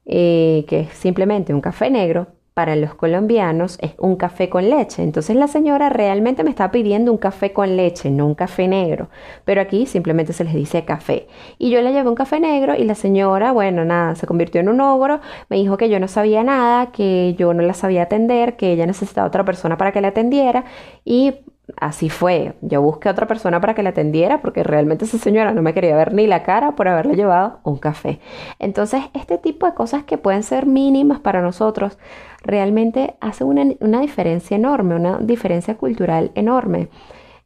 eh, 0.06 0.66
que 0.68 0.82
es 0.82 0.90
simplemente 0.94 1.54
un 1.54 1.62
café 1.62 1.90
negro, 1.90 2.28
para 2.56 2.78
los 2.78 2.96
colombianos 2.96 3.78
es 3.82 3.96
un 3.98 4.16
café 4.16 4.50
con 4.50 4.70
leche. 4.70 5.04
Entonces 5.04 5.36
la 5.36 5.50
señora 5.50 5.90
realmente 5.90 6.42
me 6.46 6.50
está 6.50 6.72
pidiendo 6.72 7.12
un 7.12 7.18
café 7.18 7.52
con 7.52 7.76
leche, 7.76 8.10
no 8.10 8.26
un 8.26 8.34
café 8.34 8.70
negro. 8.70 9.10
Pero 9.44 9.60
aquí 9.60 9.86
simplemente 9.86 10.32
se 10.32 10.46
les 10.46 10.54
dice 10.54 10.86
café. 10.86 11.28
Y 11.58 11.70
yo 11.70 11.82
le 11.82 11.92
llevé 11.92 12.08
un 12.08 12.16
café 12.16 12.40
negro 12.40 12.74
y 12.74 12.86
la 12.86 12.96
señora, 12.96 13.52
bueno, 13.52 13.84
nada, 13.84 14.16
se 14.16 14.26
convirtió 14.26 14.62
en 14.62 14.70
un 14.70 14.80
ogro, 14.80 15.20
me 15.50 15.58
dijo 15.58 15.76
que 15.76 15.90
yo 15.90 16.00
no 16.00 16.08
sabía 16.08 16.46
nada, 16.46 16.94
que 16.94 17.36
yo 17.38 17.54
no 17.54 17.62
la 17.62 17.74
sabía 17.74 18.04
atender, 18.04 18.56
que 18.56 18.72
ella 18.72 18.86
necesitaba 18.86 19.28
otra 19.28 19.44
persona 19.44 19.78
para 19.78 19.92
que 19.92 20.00
la 20.00 20.08
atendiera 20.08 20.64
y 21.04 21.34
así 21.78 22.10
fue. 22.10 22.54
Yo 22.62 22.82
busqué 22.82 23.10
a 23.10 23.12
otra 23.12 23.28
persona 23.28 23.60
para 23.62 23.74
que 23.74 23.84
la 23.84 23.90
atendiera 23.90 24.42
porque 24.42 24.64
realmente 24.64 25.06
esa 25.06 25.18
señora 25.18 25.54
no 25.54 25.62
me 25.62 25.74
quería 25.74 25.96
ver 25.96 26.14
ni 26.14 26.28
la 26.28 26.44
cara 26.44 26.76
por 26.76 26.88
haberle 26.88 27.16
llevado 27.16 27.60
un 27.64 27.78
café. 27.78 28.20
Entonces, 28.60 29.04
este 29.14 29.38
tipo 29.38 29.66
de 29.66 29.74
cosas 29.74 30.04
que 30.04 30.18
pueden 30.18 30.44
ser 30.44 30.66
mínimas 30.66 31.20
para 31.20 31.42
nosotros 31.42 31.98
realmente 32.44 33.16
hace 33.20 33.44
una, 33.44 34.00
diferencia 34.00 34.56
enorme, 34.56 34.96
una 34.96 35.18
diferencia 35.20 35.76
cultural 35.76 36.32
enorme. 36.36 36.90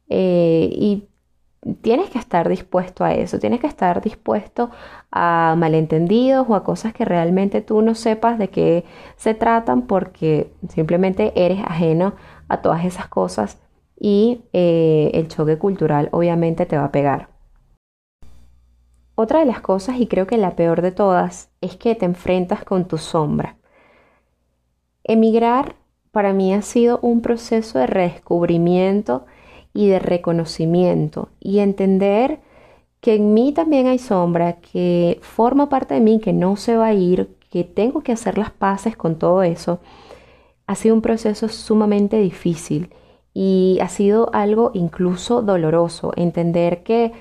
Eh, 0.08 0.68
y 0.72 1.08
tienes 1.82 2.10
que 2.10 2.18
estar 2.18 2.48
dispuesto 2.48 3.04
a 3.04 3.12
eso, 3.12 3.38
tienes 3.38 3.60
que 3.60 3.66
estar 3.66 4.00
dispuesto 4.00 4.70
a 5.10 5.54
malentendidos 5.58 6.46
o 6.48 6.54
a 6.54 6.64
cosas 6.64 6.92
que 6.94 7.04
realmente 7.04 7.60
tú 7.60 7.82
no 7.82 7.94
sepas 7.94 8.38
de 8.38 8.48
qué 8.48 8.84
se 9.16 9.34
tratan 9.34 9.82
porque 9.82 10.52
simplemente 10.68 11.32
eres 11.36 11.60
ajeno 11.62 12.14
a 12.48 12.62
todas 12.62 12.84
esas 12.84 13.08
cosas 13.08 13.58
y 14.00 14.40
eh, 14.54 15.10
el 15.14 15.28
choque 15.28 15.58
cultural 15.58 16.08
obviamente 16.10 16.66
te 16.66 16.78
va 16.78 16.86
a 16.86 16.92
pegar. 16.92 17.28
Otra 19.14 19.40
de 19.40 19.44
las 19.44 19.60
cosas, 19.60 20.00
y 20.00 20.06
creo 20.06 20.26
que 20.26 20.38
la 20.38 20.56
peor 20.56 20.80
de 20.80 20.92
todas, 20.92 21.50
es 21.60 21.76
que 21.76 21.94
te 21.94 22.06
enfrentas 22.06 22.64
con 22.64 22.88
tu 22.88 22.96
sombra. 22.96 23.58
Emigrar 25.04 25.76
para 26.10 26.32
mí 26.32 26.54
ha 26.54 26.62
sido 26.62 26.98
un 27.02 27.20
proceso 27.20 27.78
de 27.78 27.86
redescubrimiento 27.86 29.26
y 29.74 29.88
de 29.88 29.98
reconocimiento 29.98 31.28
y 31.38 31.58
entender 31.58 32.40
que 33.00 33.14
en 33.14 33.34
mí 33.34 33.52
también 33.52 33.86
hay 33.86 33.98
sombra, 33.98 34.54
que 34.54 35.18
forma 35.22 35.68
parte 35.68 35.94
de 35.94 36.00
mí, 36.00 36.20
que 36.20 36.32
no 36.32 36.56
se 36.56 36.76
va 36.76 36.86
a 36.86 36.94
ir, 36.94 37.36
que 37.50 37.64
tengo 37.64 38.00
que 38.00 38.12
hacer 38.12 38.38
las 38.38 38.50
paces 38.50 38.96
con 38.96 39.18
todo 39.18 39.42
eso, 39.42 39.80
ha 40.66 40.74
sido 40.74 40.94
un 40.94 41.02
proceso 41.02 41.48
sumamente 41.48 42.18
difícil 42.18 42.90
y 43.34 43.78
ha 43.80 43.88
sido 43.88 44.30
algo 44.32 44.70
incluso 44.74 45.42
doloroso 45.42 46.12
entender 46.16 46.82
que 46.82 47.12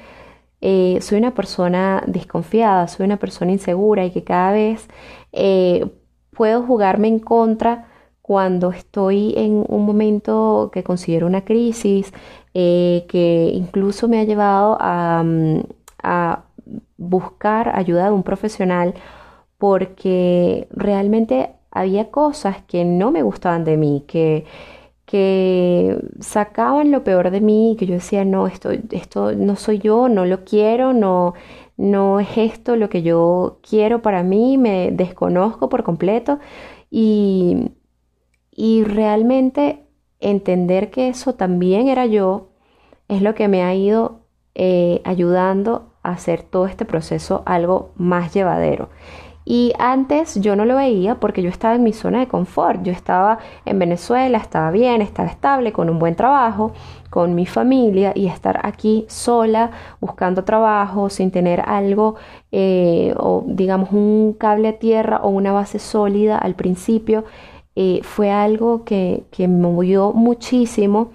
eh, 0.61 0.99
soy 1.01 1.19
una 1.19 1.33
persona 1.33 2.03
desconfiada, 2.07 2.87
soy 2.87 3.05
una 3.05 3.17
persona 3.17 3.51
insegura 3.51 4.05
y 4.05 4.11
que 4.11 4.23
cada 4.23 4.51
vez 4.51 4.87
eh, 5.31 5.89
puedo 6.31 6.63
jugarme 6.63 7.07
en 7.07 7.19
contra 7.19 7.87
cuando 8.21 8.71
estoy 8.71 9.33
en 9.37 9.65
un 9.67 9.85
momento 9.85 10.69
que 10.73 10.83
considero 10.83 11.27
una 11.27 11.45
crisis, 11.45 12.13
eh, 12.53 13.05
que 13.09 13.51
incluso 13.53 14.07
me 14.07 14.19
ha 14.19 14.23
llevado 14.23 14.77
a, 14.79 15.23
mm, 15.25 15.61
a 16.03 16.43
buscar 16.97 17.71
ayuda 17.75 18.05
de 18.05 18.11
un 18.11 18.23
profesional 18.23 18.93
porque 19.57 20.67
realmente 20.71 21.51
había 21.71 22.11
cosas 22.11 22.63
que 22.63 22.85
no 22.85 23.11
me 23.11 23.23
gustaban 23.23 23.63
de 23.63 23.77
mí, 23.77 24.03
que 24.07 24.45
que 25.09 25.97
sacaban 26.19 26.91
lo 26.91 27.03
peor 27.03 27.31
de 27.31 27.41
mí 27.41 27.75
que 27.79 27.87
yo 27.87 27.95
decía, 27.95 28.25
no, 28.25 28.45
esto, 28.45 28.69
esto 28.91 29.33
no 29.33 29.55
soy 29.55 29.79
yo, 29.79 30.07
no 30.07 30.23
lo 30.25 30.45
quiero, 30.45 30.93
no, 30.93 31.33
no 31.77 32.19
es 32.19 32.37
esto 32.37 32.75
lo 32.75 32.89
que 32.89 33.01
yo 33.01 33.57
quiero 33.67 34.03
para 34.03 34.21
mí, 34.21 34.59
me 34.59 34.91
desconozco 34.91 35.67
por 35.67 35.81
completo 35.83 36.37
y, 36.91 37.71
y 38.51 38.83
realmente 38.83 39.83
entender 40.19 40.91
que 40.91 41.07
eso 41.09 41.33
también 41.33 41.87
era 41.87 42.05
yo 42.05 42.49
es 43.07 43.23
lo 43.23 43.33
que 43.33 43.47
me 43.47 43.63
ha 43.63 43.73
ido 43.73 44.19
eh, 44.53 45.01
ayudando 45.05 45.93
a 46.03 46.11
hacer 46.11 46.43
todo 46.43 46.67
este 46.67 46.85
proceso 46.85 47.41
algo 47.47 47.93
más 47.95 48.31
llevadero. 48.31 48.89
Y 49.51 49.73
antes 49.79 50.39
yo 50.39 50.55
no 50.55 50.63
lo 50.63 50.75
veía 50.75 51.15
porque 51.15 51.41
yo 51.41 51.49
estaba 51.49 51.73
en 51.73 51.81
mi 51.81 51.91
zona 51.91 52.19
de 52.19 52.27
confort. 52.27 52.83
Yo 52.83 52.91
estaba 52.91 53.39
en 53.65 53.79
Venezuela, 53.79 54.37
estaba 54.37 54.69
bien, 54.69 55.01
estaba 55.01 55.27
estable, 55.27 55.71
con 55.71 55.89
un 55.89 55.97
buen 55.97 56.15
trabajo, 56.15 56.71
con 57.09 57.33
mi 57.33 57.47
familia 57.47 58.11
y 58.13 58.27
estar 58.27 58.59
aquí 58.61 59.05
sola, 59.09 59.71
buscando 59.99 60.43
trabajo, 60.43 61.09
sin 61.09 61.31
tener 61.31 61.61
algo 61.61 62.13
eh, 62.51 63.15
o 63.17 63.43
digamos 63.47 63.91
un 63.91 64.35
cable 64.37 64.67
a 64.67 64.77
tierra 64.77 65.21
o 65.23 65.29
una 65.29 65.51
base 65.51 65.79
sólida 65.79 66.37
al 66.37 66.53
principio, 66.53 67.25
eh, 67.75 68.01
fue 68.03 68.29
algo 68.29 68.83
que, 68.83 69.23
que 69.31 69.47
me 69.47 69.63
movió 69.63 70.13
muchísimo 70.13 71.09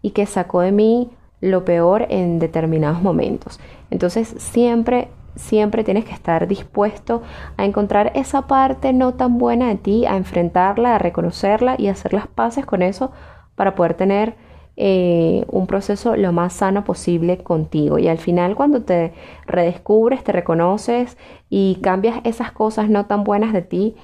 y 0.00 0.10
que 0.10 0.26
sacó 0.26 0.60
de 0.60 0.70
mí 0.70 1.10
lo 1.40 1.64
peor 1.64 2.06
en 2.08 2.38
determinados 2.38 3.02
momentos. 3.02 3.58
Entonces 3.90 4.28
siempre 4.38 5.08
Siempre 5.36 5.84
tienes 5.84 6.04
que 6.04 6.12
estar 6.12 6.48
dispuesto 6.48 7.22
a 7.56 7.64
encontrar 7.64 8.12
esa 8.14 8.46
parte 8.46 8.92
no 8.92 9.14
tan 9.14 9.38
buena 9.38 9.68
de 9.68 9.76
ti, 9.76 10.06
a 10.06 10.16
enfrentarla, 10.16 10.96
a 10.96 10.98
reconocerla 10.98 11.76
y 11.78 11.88
hacer 11.88 12.12
las 12.12 12.26
paces 12.26 12.66
con 12.66 12.82
eso 12.82 13.12
para 13.54 13.74
poder 13.74 13.94
tener 13.94 14.34
eh, 14.76 15.44
un 15.48 15.66
proceso 15.66 16.16
lo 16.16 16.32
más 16.32 16.54
sano 16.54 16.84
posible 16.84 17.38
contigo. 17.38 17.98
Y 17.98 18.08
al 18.08 18.18
final 18.18 18.54
cuando 18.56 18.82
te 18.82 19.12
redescubres, 19.46 20.24
te 20.24 20.32
reconoces 20.32 21.18
y 21.50 21.78
cambias 21.82 22.20
esas 22.24 22.52
cosas 22.52 22.88
no 22.88 23.06
tan 23.06 23.22
buenas 23.24 23.52
de 23.52 23.62
ti, 23.62 23.96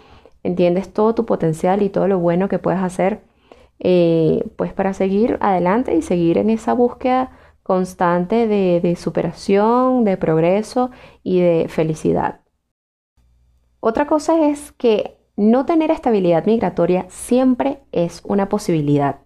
entiendes 0.42 0.92
todo 0.92 1.14
tu 1.14 1.24
potencial 1.24 1.82
y 1.82 1.88
todo 1.88 2.08
lo 2.08 2.18
bueno 2.18 2.48
que 2.48 2.58
puedes 2.58 2.82
hacer, 2.82 3.20
eh, 3.78 4.44
pues 4.56 4.72
para 4.72 4.92
seguir 4.92 5.38
adelante 5.40 5.94
y 5.94 6.02
seguir 6.02 6.38
en 6.38 6.50
esa 6.50 6.74
búsqueda 6.74 7.30
constante 7.66 8.46
de, 8.46 8.94
superación, 8.94 10.04
de 10.04 10.16
progreso 10.16 10.92
y 11.24 11.40
de 11.40 11.66
felicidad. 11.68 12.42
Otra 13.80 14.06
cosa 14.06 14.48
es 14.48 14.70
que 14.70 15.18
no 15.36 15.66
tener 15.66 15.90
estabilidad 15.90 16.46
migratoria 16.46 17.06
siempre 17.08 17.80
es 17.90 18.22
una 18.24 18.48
posibilidad 18.48 19.16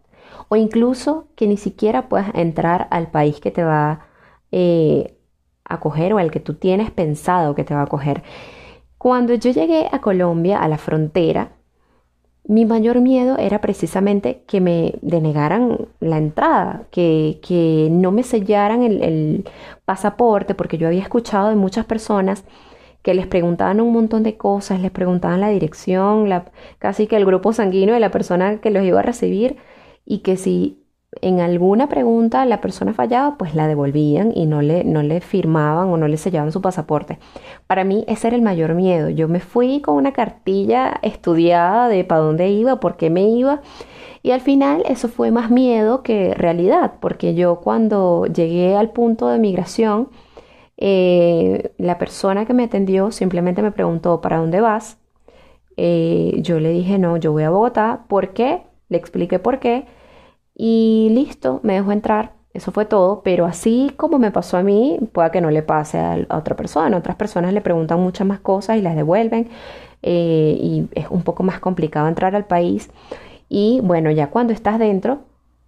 o 0.48 0.56
incluso 0.56 1.28
que 1.36 1.46
ni 1.46 1.58
siquiera 1.58 2.08
puedas 2.08 2.34
entrar 2.34 2.88
al 2.90 3.10
país 3.10 3.40
que 3.40 3.50
te 3.50 3.62
va 3.62 3.90
a 3.90 4.06
eh, 4.52 5.18
acoger 5.64 6.14
o 6.14 6.18
al 6.18 6.30
que 6.30 6.40
tú 6.40 6.54
tienes 6.54 6.90
pensado 6.90 7.54
que 7.54 7.64
te 7.64 7.74
va 7.74 7.80
a 7.80 7.84
acoger. 7.84 8.22
Cuando 8.96 9.34
yo 9.34 9.50
llegué 9.50 9.86
a 9.92 10.00
Colombia, 10.00 10.60
a 10.60 10.68
la 10.68 10.78
frontera, 10.78 11.58
mi 12.44 12.64
mayor 12.64 13.00
miedo 13.00 13.36
era 13.38 13.60
precisamente 13.60 14.42
que 14.46 14.60
me 14.60 14.94
denegaran 15.02 15.88
la 16.00 16.18
entrada, 16.18 16.86
que, 16.90 17.38
que 17.46 17.88
no 17.90 18.12
me 18.12 18.22
sellaran 18.22 18.82
el, 18.82 19.44
pasaporte, 19.84 20.54
porque 20.54 20.78
yo 20.78 20.86
había 20.86 21.02
escuchado 21.02 21.48
de 21.48 21.56
muchas 21.56 21.84
personas 21.84 22.44
que 23.02 23.14
les 23.14 23.26
preguntaban 23.26 23.80
un 23.80 23.92
montón 23.92 24.22
de 24.22 24.36
cosas, 24.36 24.80
les 24.80 24.90
preguntaban 24.92 25.40
la 25.40 25.48
dirección, 25.48 26.28
la, 26.28 26.44
casi 26.78 27.06
que 27.06 27.16
el 27.16 27.24
grupo 27.24 27.52
sanguíneo 27.52 27.94
de 27.94 28.00
la 28.00 28.10
persona 28.10 28.60
que 28.60 28.70
los 28.70 28.84
iba 28.84 29.00
a 29.00 29.02
recibir, 29.02 29.56
y 30.04 30.18
que 30.18 30.36
si 30.36 30.79
en 31.22 31.40
alguna 31.40 31.88
pregunta 31.88 32.44
la 32.44 32.60
persona 32.60 32.94
fallaba, 32.94 33.36
pues 33.36 33.54
la 33.54 33.66
devolvían 33.66 34.32
y 34.34 34.46
no 34.46 34.62
le, 34.62 34.84
no 34.84 35.02
le 35.02 35.20
firmaban 35.20 35.88
o 35.88 35.96
no 35.96 36.06
le 36.06 36.16
sellaban 36.16 36.52
su 36.52 36.62
pasaporte. 36.62 37.18
Para 37.66 37.84
mí 37.84 38.04
ese 38.06 38.28
era 38.28 38.36
el 38.36 38.42
mayor 38.42 38.74
miedo. 38.74 39.08
Yo 39.08 39.28
me 39.28 39.40
fui 39.40 39.80
con 39.80 39.96
una 39.96 40.12
cartilla 40.12 40.98
estudiada 41.02 41.88
de 41.88 42.04
para 42.04 42.20
dónde 42.20 42.50
iba, 42.50 42.78
por 42.78 42.96
qué 42.96 43.10
me 43.10 43.28
iba. 43.28 43.60
Y 44.22 44.30
al 44.32 44.40
final 44.40 44.82
eso 44.86 45.08
fue 45.08 45.30
más 45.30 45.50
miedo 45.50 46.02
que 46.02 46.34
realidad, 46.34 46.94
porque 47.00 47.34
yo 47.34 47.56
cuando 47.60 48.26
llegué 48.26 48.76
al 48.76 48.90
punto 48.90 49.28
de 49.28 49.38
migración, 49.38 50.10
eh, 50.76 51.72
la 51.78 51.98
persona 51.98 52.46
que 52.46 52.54
me 52.54 52.64
atendió 52.64 53.10
simplemente 53.12 53.62
me 53.62 53.72
preguntó, 53.72 54.20
¿para 54.20 54.38
dónde 54.38 54.60
vas? 54.60 54.98
Eh, 55.76 56.38
yo 56.42 56.60
le 56.60 56.70
dije, 56.70 56.98
no, 56.98 57.16
yo 57.16 57.32
voy 57.32 57.44
a 57.44 57.50
Bogotá. 57.50 58.04
¿Por 58.08 58.32
qué? 58.32 58.62
Le 58.88 58.98
expliqué 58.98 59.38
por 59.38 59.58
qué 59.58 59.86
y 60.62 61.08
listo, 61.12 61.60
me 61.62 61.72
dejó 61.72 61.90
entrar. 61.90 62.34
Eso 62.52 62.70
fue 62.70 62.84
todo, 62.84 63.22
pero 63.22 63.46
así 63.46 63.92
como 63.96 64.18
me 64.18 64.30
pasó 64.30 64.58
a 64.58 64.62
mí, 64.62 64.98
pueda 65.10 65.30
que 65.30 65.40
no 65.40 65.50
le 65.50 65.62
pase 65.62 65.98
a, 65.98 66.18
otra 66.36 66.54
persona. 66.54 66.98
Otras 66.98 67.16
personas 67.16 67.54
le 67.54 67.62
preguntan 67.62 67.98
muchas 67.98 68.26
más 68.26 68.40
cosas 68.40 68.76
y 68.76 68.82
las 68.82 68.94
devuelven 68.94 69.48
eh, 70.02 70.58
y 70.60 70.86
es 70.92 71.06
un 71.08 71.22
poco 71.22 71.44
más 71.44 71.60
complicado 71.60 72.08
entrar 72.08 72.36
al 72.36 72.44
país. 72.44 72.90
Y 73.48 73.80
bueno, 73.82 74.10
ya 74.10 74.28
cuando 74.28 74.52
estás 74.52 74.78
dentro, 74.78 75.20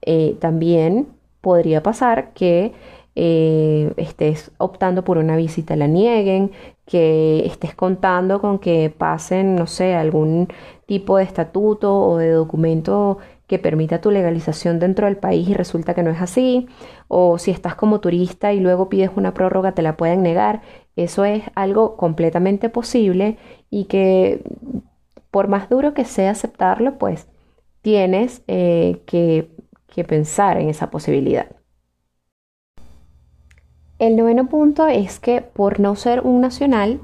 eh, 0.03 0.37
también 0.41 1.09
podría 1.41 1.83
pasar 1.83 2.35
que 2.35 2.75
eh, 3.15 3.95
estés 3.97 4.51
optando 4.59 5.05
por 5.05 5.17
una 5.17 5.37
visita, 5.37 5.75
la 5.75 5.87
nieguen, 5.87 6.51
que 6.85 7.47
estés 7.47 7.75
contando 7.75 8.43
con 8.43 8.59
que 8.59 8.91
pasen, 8.91 9.57
no 9.57 9.67
sé, 9.67 9.95
algún 9.95 10.49
tipo 10.85 11.17
de 11.17 11.25
estatuto 11.25 11.99
o 11.99 12.19
de 12.19 12.31
documento 12.33 13.17
que 13.53 13.59
permita 13.59 14.01
tu 14.01 14.11
legalización 14.11 14.79
dentro 14.79 15.05
del 15.05 15.19
país 15.19 15.47
y 15.47 15.53
resulta 15.53 15.93
que 15.93 16.03
no 16.03 16.11
es 16.11 16.23
así, 16.23 16.69
o 17.07 17.37
si 17.37 17.51
estás 17.51 17.75
como 17.75 18.01
turista 18.01 18.55
y 18.55 18.61
luego 18.61 18.89
pides 18.89 19.11
una 19.15 19.35
prórroga 19.35 19.73
te 19.73 19.83
la 19.83 19.99
pueden 19.99 20.23
negar, 20.23 20.63
eso 20.97 21.27
es 21.27 21.43
algo 21.55 21.99
completamente 21.99 22.71
posible 22.71 23.37
y 23.69 23.85
que 23.85 24.43
por 25.31 25.49
más 25.49 25.69
duro 25.69 25.93
que 25.93 26.07
sea 26.07 26.31
aceptarlo, 26.31 26.97
pues 26.97 27.29
tienes 27.83 28.43
eh, 28.49 29.03
que, 29.05 29.51
que 29.87 30.03
pensar 30.03 30.57
en 30.57 30.71
esa 30.71 30.91
posibilidad. 30.91 31.49
El 33.99 34.17
noveno 34.17 34.49
punto 34.49 34.87
es 34.87 35.21
que 35.21 35.43
por 35.43 35.79
no 35.79 35.95
ser 35.95 36.23
un 36.23 36.41
nacional, 36.41 37.01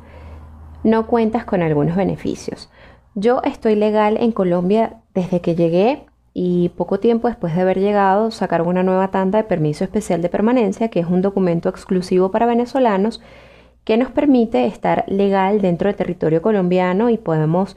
no 0.83 1.09
cuentas 1.09 1.45
con 1.45 1.61
algunos 1.61 1.95
beneficios. 1.95 2.71
Yo 3.15 3.43
estoy 3.45 3.75
legal 3.75 4.17
en 4.17 4.33
Colombia 4.33 5.03
desde 5.13 5.43
que 5.43 5.55
llegué 5.55 6.08
y 6.41 6.69
poco 6.69 7.01
tiempo 7.01 7.27
después 7.27 7.53
de 7.57 7.63
haber 7.63 7.81
llegado 7.81 8.31
sacaron 8.31 8.69
una 8.69 8.85
nueva 8.85 9.11
tanda 9.11 9.39
de 9.39 9.45
permiso 9.45 9.83
especial 9.83 10.23
de 10.23 10.29
permanencia, 10.29 10.89
que 10.89 11.01
es 11.01 11.07
un 11.07 11.21
documento 11.21 11.69
exclusivo 11.69 12.31
para 12.31 12.47
venezolanos 12.47 13.21
que 13.83 13.97
nos 13.97 14.13
permite 14.13 14.65
estar 14.65 15.05
legal 15.09 15.61
dentro 15.61 15.89
del 15.89 15.97
territorio 15.97 16.41
colombiano 16.41 17.11
y 17.11 17.19
podemos 17.19 17.77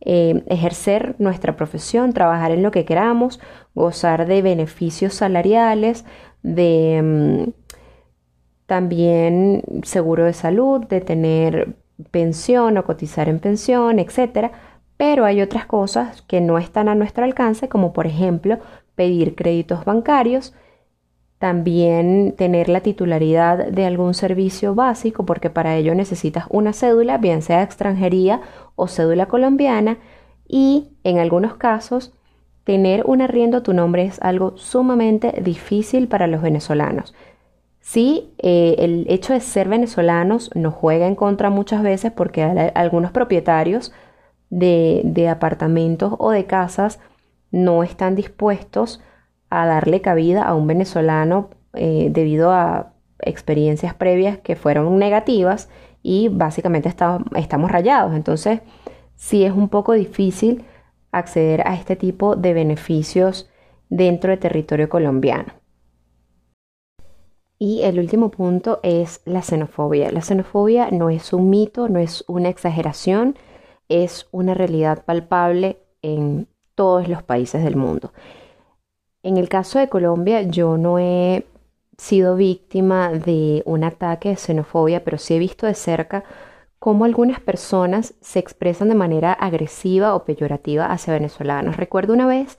eh, 0.00 0.42
ejercer 0.48 1.14
nuestra 1.20 1.54
profesión, 1.54 2.12
trabajar 2.12 2.50
en 2.50 2.64
lo 2.64 2.72
que 2.72 2.84
queramos, 2.84 3.38
gozar 3.76 4.26
de 4.26 4.42
beneficios 4.42 5.14
salariales, 5.14 6.04
de 6.42 7.44
mm, 7.46 7.50
también 8.66 9.62
seguro 9.84 10.24
de 10.24 10.32
salud, 10.32 10.84
de 10.84 11.00
tener 11.00 11.76
pensión 12.10 12.76
o 12.76 12.82
cotizar 12.82 13.28
en 13.28 13.38
pensión, 13.38 14.00
etcétera 14.00 14.50
pero 15.00 15.24
hay 15.24 15.40
otras 15.40 15.64
cosas 15.64 16.20
que 16.20 16.42
no 16.42 16.58
están 16.58 16.90
a 16.90 16.94
nuestro 16.94 17.24
alcance, 17.24 17.70
como 17.70 17.94
por 17.94 18.06
ejemplo 18.06 18.58
pedir 18.96 19.34
créditos 19.34 19.86
bancarios, 19.86 20.52
también 21.38 22.34
tener 22.36 22.68
la 22.68 22.82
titularidad 22.82 23.68
de 23.68 23.86
algún 23.86 24.12
servicio 24.12 24.74
básico, 24.74 25.24
porque 25.24 25.48
para 25.48 25.74
ello 25.74 25.94
necesitas 25.94 26.44
una 26.50 26.74
cédula, 26.74 27.16
bien 27.16 27.40
sea 27.40 27.62
extranjería 27.62 28.42
o 28.76 28.88
cédula 28.88 29.24
colombiana, 29.24 29.96
y 30.46 30.90
en 31.02 31.18
algunos 31.18 31.54
casos 31.54 32.12
tener 32.64 33.02
un 33.06 33.22
arriendo 33.22 33.56
a 33.56 33.62
tu 33.62 33.72
nombre 33.72 34.04
es 34.04 34.20
algo 34.20 34.58
sumamente 34.58 35.32
difícil 35.40 36.08
para 36.08 36.26
los 36.26 36.42
venezolanos. 36.42 37.14
Sí, 37.80 38.34
eh, 38.36 38.74
el 38.80 39.06
hecho 39.08 39.32
de 39.32 39.40
ser 39.40 39.70
venezolanos 39.70 40.50
nos 40.54 40.74
juega 40.74 41.06
en 41.06 41.14
contra 41.14 41.48
muchas 41.48 41.82
veces 41.82 42.12
porque 42.12 42.42
algunos 42.42 43.12
propietarios 43.12 43.94
de, 44.50 45.28
apartamentos 45.28 46.14
o 46.18 46.30
de 46.30 46.44
casas 46.44 47.00
no 47.50 47.82
están 47.82 48.14
dispuestos 48.14 49.00
a 49.48 49.66
darle 49.66 50.00
cabida 50.00 50.42
a 50.42 50.54
un 50.54 50.66
venezolano 50.66 51.50
eh, 51.74 52.08
debido 52.10 52.52
a 52.52 52.92
experiencias 53.20 53.94
previas 53.94 54.38
que 54.38 54.56
fueron 54.56 54.98
negativas 54.98 55.68
y 56.02 56.28
básicamente 56.28 56.88
estamos 56.88 57.70
rayados. 57.70 58.14
Entonces, 58.14 58.60
sí 59.16 59.44
es 59.44 59.52
un 59.52 59.68
poco 59.68 59.92
difícil 59.92 60.64
acceder 61.12 61.66
a 61.66 61.74
este 61.74 61.96
tipo 61.96 62.36
de 62.36 62.54
beneficios 62.54 63.50
dentro 63.88 64.30
del 64.30 64.38
territorio 64.38 64.88
colombiano. 64.88 65.52
Y 67.58 67.82
el 67.82 67.98
último 67.98 68.30
punto 68.30 68.80
es 68.82 69.20
la 69.26 69.42
xenofobia. 69.42 70.10
La 70.10 70.22
xenofobia 70.22 70.90
no 70.90 71.10
es 71.10 71.34
un 71.34 71.50
mito, 71.50 71.90
no 71.90 71.98
es 71.98 72.24
una 72.26 72.48
exageración, 72.48 73.36
es 73.90 74.26
una 74.30 74.54
realidad 74.54 75.04
palpable 75.04 75.78
en 76.00 76.48
todos 76.74 77.08
los 77.08 77.22
países 77.22 77.62
del 77.62 77.76
mundo. 77.76 78.12
En 79.22 79.36
el 79.36 79.50
caso 79.50 79.78
de 79.78 79.90
Colombia, 79.90 80.40
yo 80.40 80.78
no 80.78 80.98
he 80.98 81.44
sido 81.98 82.36
víctima 82.36 83.10
de 83.10 83.62
un 83.66 83.84
ataque 83.84 84.30
de 84.30 84.36
xenofobia, 84.36 85.04
pero 85.04 85.18
sí 85.18 85.34
he 85.34 85.38
visto 85.38 85.66
de 85.66 85.74
cerca 85.74 86.24
cómo 86.78 87.04
algunas 87.04 87.40
personas 87.40 88.14
se 88.22 88.38
expresan 88.38 88.88
de 88.88 88.94
manera 88.94 89.34
agresiva 89.34 90.14
o 90.14 90.24
peyorativa 90.24 90.86
hacia 90.86 91.12
venezolanos. 91.12 91.76
Recuerdo 91.76 92.14
una 92.14 92.26
vez 92.26 92.56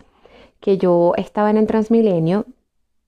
que 0.60 0.78
yo 0.78 1.14
estaba 1.18 1.50
en 1.50 1.58
el 1.58 1.66
Transmilenio 1.66 2.46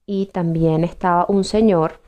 y 0.07 0.25
también 0.27 0.83
estaba 0.83 1.25
un 1.29 1.43
señor 1.43 1.99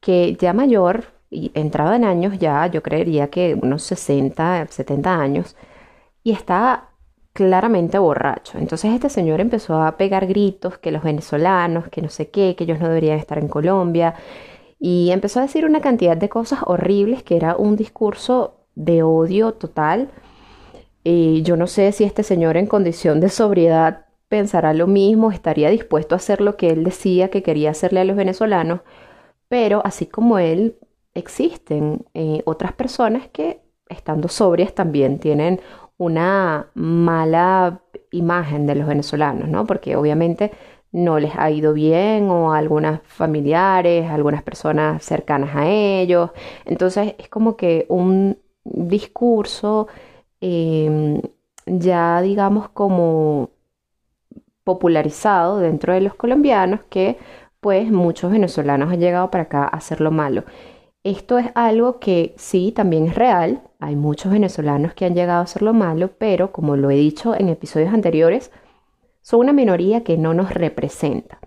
que 0.00 0.36
ya 0.38 0.52
mayor, 0.52 1.04
y 1.30 1.52
entraba 1.54 1.96
en 1.96 2.04
años 2.04 2.38
ya, 2.38 2.66
yo 2.66 2.82
creería 2.82 3.28
que 3.30 3.56
unos 3.60 3.82
60, 3.84 4.66
70 4.68 5.14
años, 5.20 5.56
y 6.22 6.32
estaba 6.32 6.90
claramente 7.32 7.98
borracho. 7.98 8.58
Entonces 8.58 8.92
este 8.92 9.08
señor 9.08 9.40
empezó 9.40 9.80
a 9.82 9.96
pegar 9.96 10.26
gritos 10.26 10.78
que 10.78 10.90
los 10.90 11.02
venezolanos, 11.02 11.88
que 11.88 12.02
no 12.02 12.08
sé 12.08 12.30
qué, 12.30 12.56
que 12.56 12.64
ellos 12.64 12.80
no 12.80 12.88
deberían 12.88 13.18
estar 13.18 13.38
en 13.38 13.48
Colombia, 13.48 14.14
y 14.78 15.10
empezó 15.12 15.40
a 15.40 15.42
decir 15.42 15.64
una 15.66 15.80
cantidad 15.80 16.16
de 16.16 16.28
cosas 16.28 16.60
horribles 16.66 17.22
que 17.22 17.36
era 17.36 17.56
un 17.56 17.76
discurso 17.76 18.66
de 18.74 19.02
odio 19.02 19.52
total. 19.52 20.10
Y 21.04 21.42
yo 21.42 21.56
no 21.56 21.66
sé 21.66 21.92
si 21.92 22.04
este 22.04 22.22
señor 22.22 22.56
en 22.56 22.66
condición 22.66 23.20
de 23.20 23.28
sobriedad 23.28 24.06
pensará 24.28 24.74
lo 24.74 24.86
mismo, 24.86 25.32
estaría 25.32 25.70
dispuesto 25.70 26.14
a 26.14 26.18
hacer 26.18 26.40
lo 26.40 26.56
que 26.56 26.70
él 26.70 26.84
decía 26.84 27.30
que 27.30 27.42
quería 27.42 27.70
hacerle 27.70 28.00
a 28.00 28.04
los 28.04 28.16
venezolanos, 28.16 28.80
pero 29.48 29.82
así 29.84 30.06
como 30.06 30.38
él, 30.38 30.76
existen 31.14 32.06
eh, 32.14 32.42
otras 32.44 32.72
personas 32.72 33.28
que 33.28 33.62
estando 33.88 34.28
sobrias 34.28 34.74
también 34.74 35.18
tienen 35.18 35.60
una 35.96 36.70
mala 36.74 37.82
imagen 38.10 38.66
de 38.66 38.74
los 38.74 38.86
venezolanos, 38.86 39.48
¿no? 39.48 39.66
Porque 39.66 39.96
obviamente 39.96 40.52
no 40.92 41.18
les 41.18 41.36
ha 41.36 41.50
ido 41.50 41.72
bien 41.72 42.30
o 42.30 42.52
a 42.52 42.58
algunas 42.58 43.00
familiares, 43.04 44.10
algunas 44.10 44.42
personas 44.42 45.04
cercanas 45.04 45.54
a 45.54 45.68
ellos. 45.68 46.30
Entonces 46.64 47.14
es 47.18 47.28
como 47.28 47.56
que 47.56 47.86
un 47.88 48.38
discurso 48.64 49.88
em, 50.40 51.20
ya 51.66 52.20
digamos 52.22 52.68
como 52.70 53.50
popularizado 54.64 55.58
dentro 55.58 55.92
de 55.94 56.00
los 56.00 56.14
colombianos 56.14 56.80
que 56.88 57.18
pues 57.60 57.90
muchos 57.90 58.30
venezolanos 58.32 58.92
han 58.92 59.00
llegado 59.00 59.30
para 59.30 59.44
acá 59.44 59.64
a 59.64 59.76
hacerlo 59.76 60.10
malo. 60.10 60.44
Esto 61.02 61.38
es 61.38 61.46
algo 61.54 61.98
que 61.98 62.34
sí, 62.36 62.72
también 62.72 63.06
es 63.06 63.14
real. 63.14 63.62
Hay 63.78 63.96
muchos 63.96 64.32
venezolanos 64.32 64.92
que 64.92 65.06
han 65.06 65.14
llegado 65.14 65.40
a 65.40 65.44
hacerlo 65.44 65.72
malo, 65.72 66.10
pero 66.18 66.52
como 66.52 66.76
lo 66.76 66.90
he 66.90 66.96
dicho 66.96 67.34
en 67.34 67.48
episodios 67.48 67.94
anteriores, 67.94 68.50
son 69.22 69.40
una 69.40 69.54
minoría 69.54 70.04
que 70.04 70.18
no 70.18 70.34
nos 70.34 70.52
representa. 70.52 71.38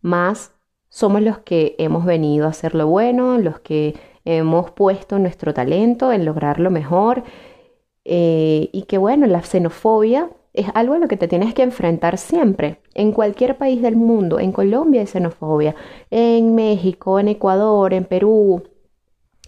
Más 0.00 0.52
somos 0.88 1.20
los 1.20 1.38
que 1.38 1.74
hemos 1.78 2.06
venido 2.06 2.46
a 2.46 2.50
hacer 2.50 2.74
lo 2.74 2.86
bueno, 2.86 3.38
los 3.38 3.60
que 3.60 3.96
hemos 4.24 4.70
puesto 4.70 5.18
nuestro 5.18 5.52
talento 5.52 6.10
en 6.12 6.24
lograr 6.24 6.58
lo 6.58 6.70
mejor. 6.70 7.22
Eh, 8.04 8.70
y 8.72 8.84
que 8.84 8.96
bueno, 8.96 9.26
la 9.26 9.42
xenofobia 9.42 10.30
es 10.54 10.68
algo 10.74 10.94
a 10.94 10.98
lo 10.98 11.08
que 11.08 11.18
te 11.18 11.28
tienes 11.28 11.52
que 11.52 11.62
enfrentar 11.62 12.16
siempre. 12.16 12.80
En 12.94 13.12
cualquier 13.12 13.58
país 13.58 13.82
del 13.82 13.96
mundo, 13.96 14.40
en 14.40 14.52
Colombia 14.52 15.02
hay 15.02 15.06
xenofobia, 15.06 15.74
en 16.10 16.54
México, 16.54 17.18
en 17.18 17.28
Ecuador, 17.28 17.92
en 17.94 18.04
Perú, 18.04 18.62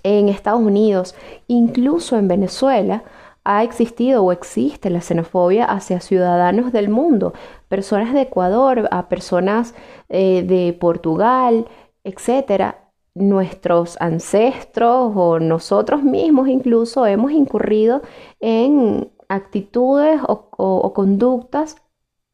en 0.05 0.29
Estados 0.29 0.61
Unidos, 0.61 1.17
incluso 1.49 2.17
en 2.17 2.29
Venezuela, 2.29 3.03
ha 3.45 3.63
existido 3.63 4.25
o 4.25 4.33
existe 4.33 4.89
la 4.89 5.01
xenofobia 5.01 5.67
hacia 5.67 6.01
ciudadanos 6.01 6.73
del 6.73 6.89
mundo, 6.89 7.35
personas 7.69 8.15
de 8.15 8.23
Ecuador, 8.23 8.89
a 8.91 9.09
personas 9.09 9.75
eh, 10.09 10.43
de 10.47 10.73
Portugal, 10.73 11.67
etcétera. 12.05 12.81
Nuestros 13.17 13.97
ancestros 14.01 15.13
o 15.15 15.39
nosotros 15.39 16.03
mismos 16.03 16.49
incluso 16.49 17.07
hemos 17.07 17.31
incurrido 17.31 18.03
en 18.41 19.09
actitudes 19.29 20.21
o, 20.27 20.93
conductas 20.95 21.77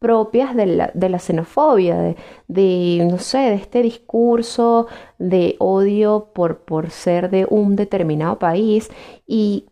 propias 0.01 0.57
de 0.57 0.67
la, 0.67 1.19
xenofobia, 1.19 2.17
de, 2.49 3.07
no 3.09 3.19
sé, 3.19 3.39
de 3.39 3.55
este 3.55 3.83
discurso 3.83 4.87
de 5.19 5.57
odio 5.59 6.31
por, 6.35 6.61
por 6.61 6.91
ser 6.91 7.31
de 7.31 7.47
un 7.49 7.77
determinado 7.77 8.39
país 8.39 8.91
y 9.27 9.67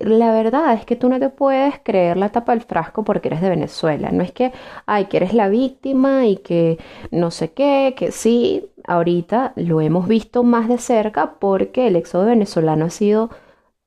la 0.00 0.32
verdad 0.32 0.72
es 0.74 0.84
que 0.86 0.96
tú 0.96 1.08
no 1.08 1.20
te 1.20 1.28
puedes 1.28 1.74
creer 1.82 2.16
la 2.16 2.30
tapa 2.30 2.52
del 2.52 2.62
frasco 2.62 3.04
porque 3.04 3.28
eres 3.28 3.40
de 3.42 3.50
Venezuela. 3.50 4.10
No 4.10 4.22
es 4.22 4.32
que, 4.32 4.52
ay, 4.86 5.06
que 5.06 5.18
eres 5.18 5.34
la 5.34 5.48
víctima 5.48 6.26
y 6.26 6.36
que 6.38 6.78
no 7.10 7.30
sé 7.30 7.52
qué, 7.52 7.94
que 7.96 8.10
sí, 8.10 8.70
ahorita 8.86 9.52
lo 9.56 9.80
hemos 9.80 10.08
visto 10.08 10.42
más 10.42 10.68
de 10.68 10.78
cerca 10.78 11.34
porque 11.38 11.88
el 11.88 11.96
éxodo 11.96 12.26
venezolano 12.26 12.86
ha 12.86 12.90
sido 12.90 13.30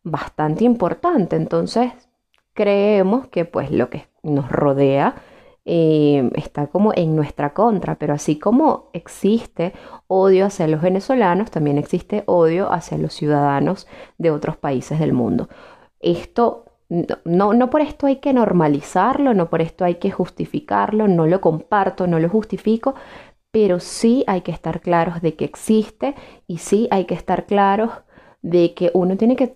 bastante 0.03 0.63
importante. 0.63 1.35
Entonces, 1.35 1.91
creemos 2.53 3.27
que 3.27 3.45
pues 3.45 3.71
lo 3.71 3.89
que 3.89 4.07
nos 4.23 4.49
rodea 4.49 5.15
eh, 5.65 6.29
está 6.35 6.67
como 6.67 6.91
en 6.95 7.15
nuestra 7.15 7.53
contra, 7.53 7.95
pero 7.95 8.13
así 8.13 8.37
como 8.37 8.89
existe 8.93 9.73
odio 10.07 10.45
hacia 10.45 10.67
los 10.67 10.81
venezolanos, 10.81 11.49
también 11.51 11.77
existe 11.77 12.23
odio 12.27 12.71
hacia 12.71 12.97
los 12.99 13.13
ciudadanos 13.13 13.87
de 14.17 14.31
otros 14.31 14.57
países 14.57 14.99
del 14.99 15.13
mundo. 15.13 15.49
Esto 15.99 16.65
no, 16.89 17.53
no 17.53 17.69
por 17.69 17.81
esto 17.81 18.05
hay 18.07 18.17
que 18.17 18.33
normalizarlo, 18.33 19.33
no 19.33 19.49
por 19.49 19.61
esto 19.61 19.85
hay 19.85 19.95
que 19.95 20.11
justificarlo, 20.11 21.07
no 21.07 21.25
lo 21.25 21.41
comparto, 21.41 22.05
no 22.05 22.19
lo 22.19 22.29
justifico, 22.29 22.93
pero 23.51 23.79
sí 23.79 24.23
hay 24.27 24.41
que 24.41 24.51
estar 24.51 24.81
claros 24.81 25.21
de 25.21 25.35
que 25.35 25.45
existe 25.45 26.15
y 26.47 26.59
sí 26.59 26.87
hay 26.91 27.05
que 27.05 27.15
estar 27.15 27.45
claros 27.45 27.91
de 28.41 28.73
que 28.75 28.91
uno 28.93 29.17
tiene 29.17 29.35
que, 29.35 29.53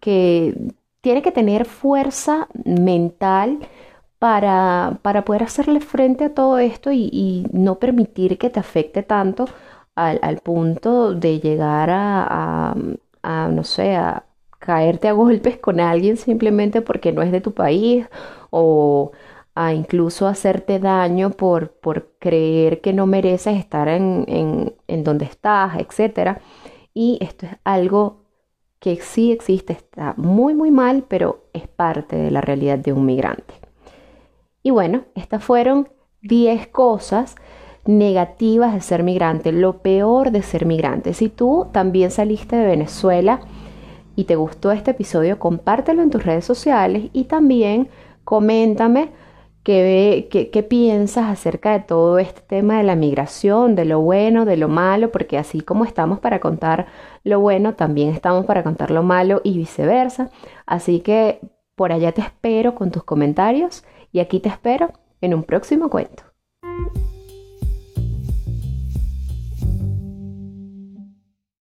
que 0.00 0.54
tiene 1.02 1.22
que 1.22 1.32
tener 1.32 1.66
fuerza 1.66 2.48
mental 2.64 3.58
para, 4.18 4.98
para, 5.02 5.24
poder 5.24 5.42
hacerle 5.44 5.80
frente 5.80 6.24
a 6.24 6.34
todo 6.34 6.58
esto 6.58 6.90
y, 6.92 7.46
no 7.52 7.78
permitir 7.78 8.38
que 8.38 8.50
te 8.50 8.60
afecte 8.60 9.02
tanto 9.02 9.46
al, 9.94 10.38
punto 10.42 11.14
de 11.14 11.40
llegar 11.40 11.90
a, 11.90 12.74
a, 13.22 13.48
no 13.48 13.64
sé, 13.64 13.96
a, 13.96 14.26
caerte 14.58 15.08
a 15.08 15.12
golpes 15.12 15.58
con 15.58 15.80
alguien 15.80 16.16
simplemente 16.16 16.82
porque 16.82 17.12
no 17.12 17.22
es 17.22 17.32
de 17.32 17.40
tu 17.40 17.54
país 17.54 18.06
o 18.50 19.12
a 19.54 19.72
incluso 19.74 20.26
hacerte 20.26 20.78
daño 20.80 21.30
por, 21.30 21.72
por 21.72 22.12
creer 22.18 22.80
que 22.80 22.92
no 22.92 23.06
mereces 23.06 23.58
estar 23.58 23.88
en, 23.88 24.24
en, 24.28 24.74
en 24.88 25.04
donde 25.04 25.24
estás, 25.26 25.78
etc. 25.78 26.38
Y 26.94 27.18
esto 27.20 27.46
es 27.46 27.52
algo 27.64 28.24
que 28.80 28.96
sí 29.00 29.32
existe, 29.32 29.72
está 29.72 30.14
muy 30.16 30.54
muy 30.54 30.70
mal, 30.70 31.04
pero 31.08 31.44
es 31.52 31.68
parte 31.68 32.16
de 32.16 32.30
la 32.30 32.40
realidad 32.40 32.78
de 32.78 32.92
un 32.92 33.06
migrante. 33.06 33.65
Y 34.66 34.70
bueno, 34.70 35.04
estas 35.14 35.44
fueron 35.44 35.88
10 36.22 36.66
cosas 36.66 37.36
negativas 37.84 38.74
de 38.74 38.80
ser 38.80 39.04
migrante, 39.04 39.52
lo 39.52 39.78
peor 39.78 40.32
de 40.32 40.42
ser 40.42 40.66
migrante. 40.66 41.14
Si 41.14 41.28
tú 41.28 41.68
también 41.70 42.10
saliste 42.10 42.56
de 42.56 42.66
Venezuela, 42.66 43.42
y 44.16 44.24
te 44.24 44.34
gustó 44.34 44.72
este 44.72 44.90
episodio, 44.90 45.38
compártelo 45.38 46.02
en 46.02 46.10
tus 46.10 46.24
redes 46.24 46.44
sociales 46.44 47.10
y 47.12 47.26
también 47.26 47.90
coméntame 48.24 49.10
qué, 49.62 50.26
qué, 50.52 50.62
piensas 50.64 51.26
acerca 51.26 51.70
de 51.70 51.84
todo 51.84 52.18
este 52.18 52.40
tema 52.40 52.78
de 52.78 52.82
la 52.82 52.96
migración, 52.96 53.76
de 53.76 53.84
lo 53.84 54.00
bueno, 54.00 54.44
de 54.46 54.56
lo 54.56 54.66
malo, 54.66 55.12
porque 55.12 55.38
así 55.38 55.60
como 55.60 55.84
estamos 55.84 56.18
para 56.18 56.40
contar 56.40 56.86
lo 57.22 57.38
bueno, 57.38 57.74
también 57.74 58.08
estamos 58.08 58.46
para 58.46 58.64
contar 58.64 58.90
lo 58.90 59.04
malo 59.04 59.42
y 59.44 59.56
viceversa. 59.58 60.30
Así 60.66 60.98
que 60.98 61.38
por 61.76 61.92
allá 61.92 62.10
te 62.10 62.22
espero 62.22 62.74
con 62.74 62.90
tus 62.90 63.04
comentarios 63.04 63.84
y 64.16 64.20
aquí 64.20 64.40
te 64.40 64.48
espero 64.48 64.94
en 65.20 65.34
un 65.34 65.44
próximo 65.44 65.90
cuento. 65.90 66.22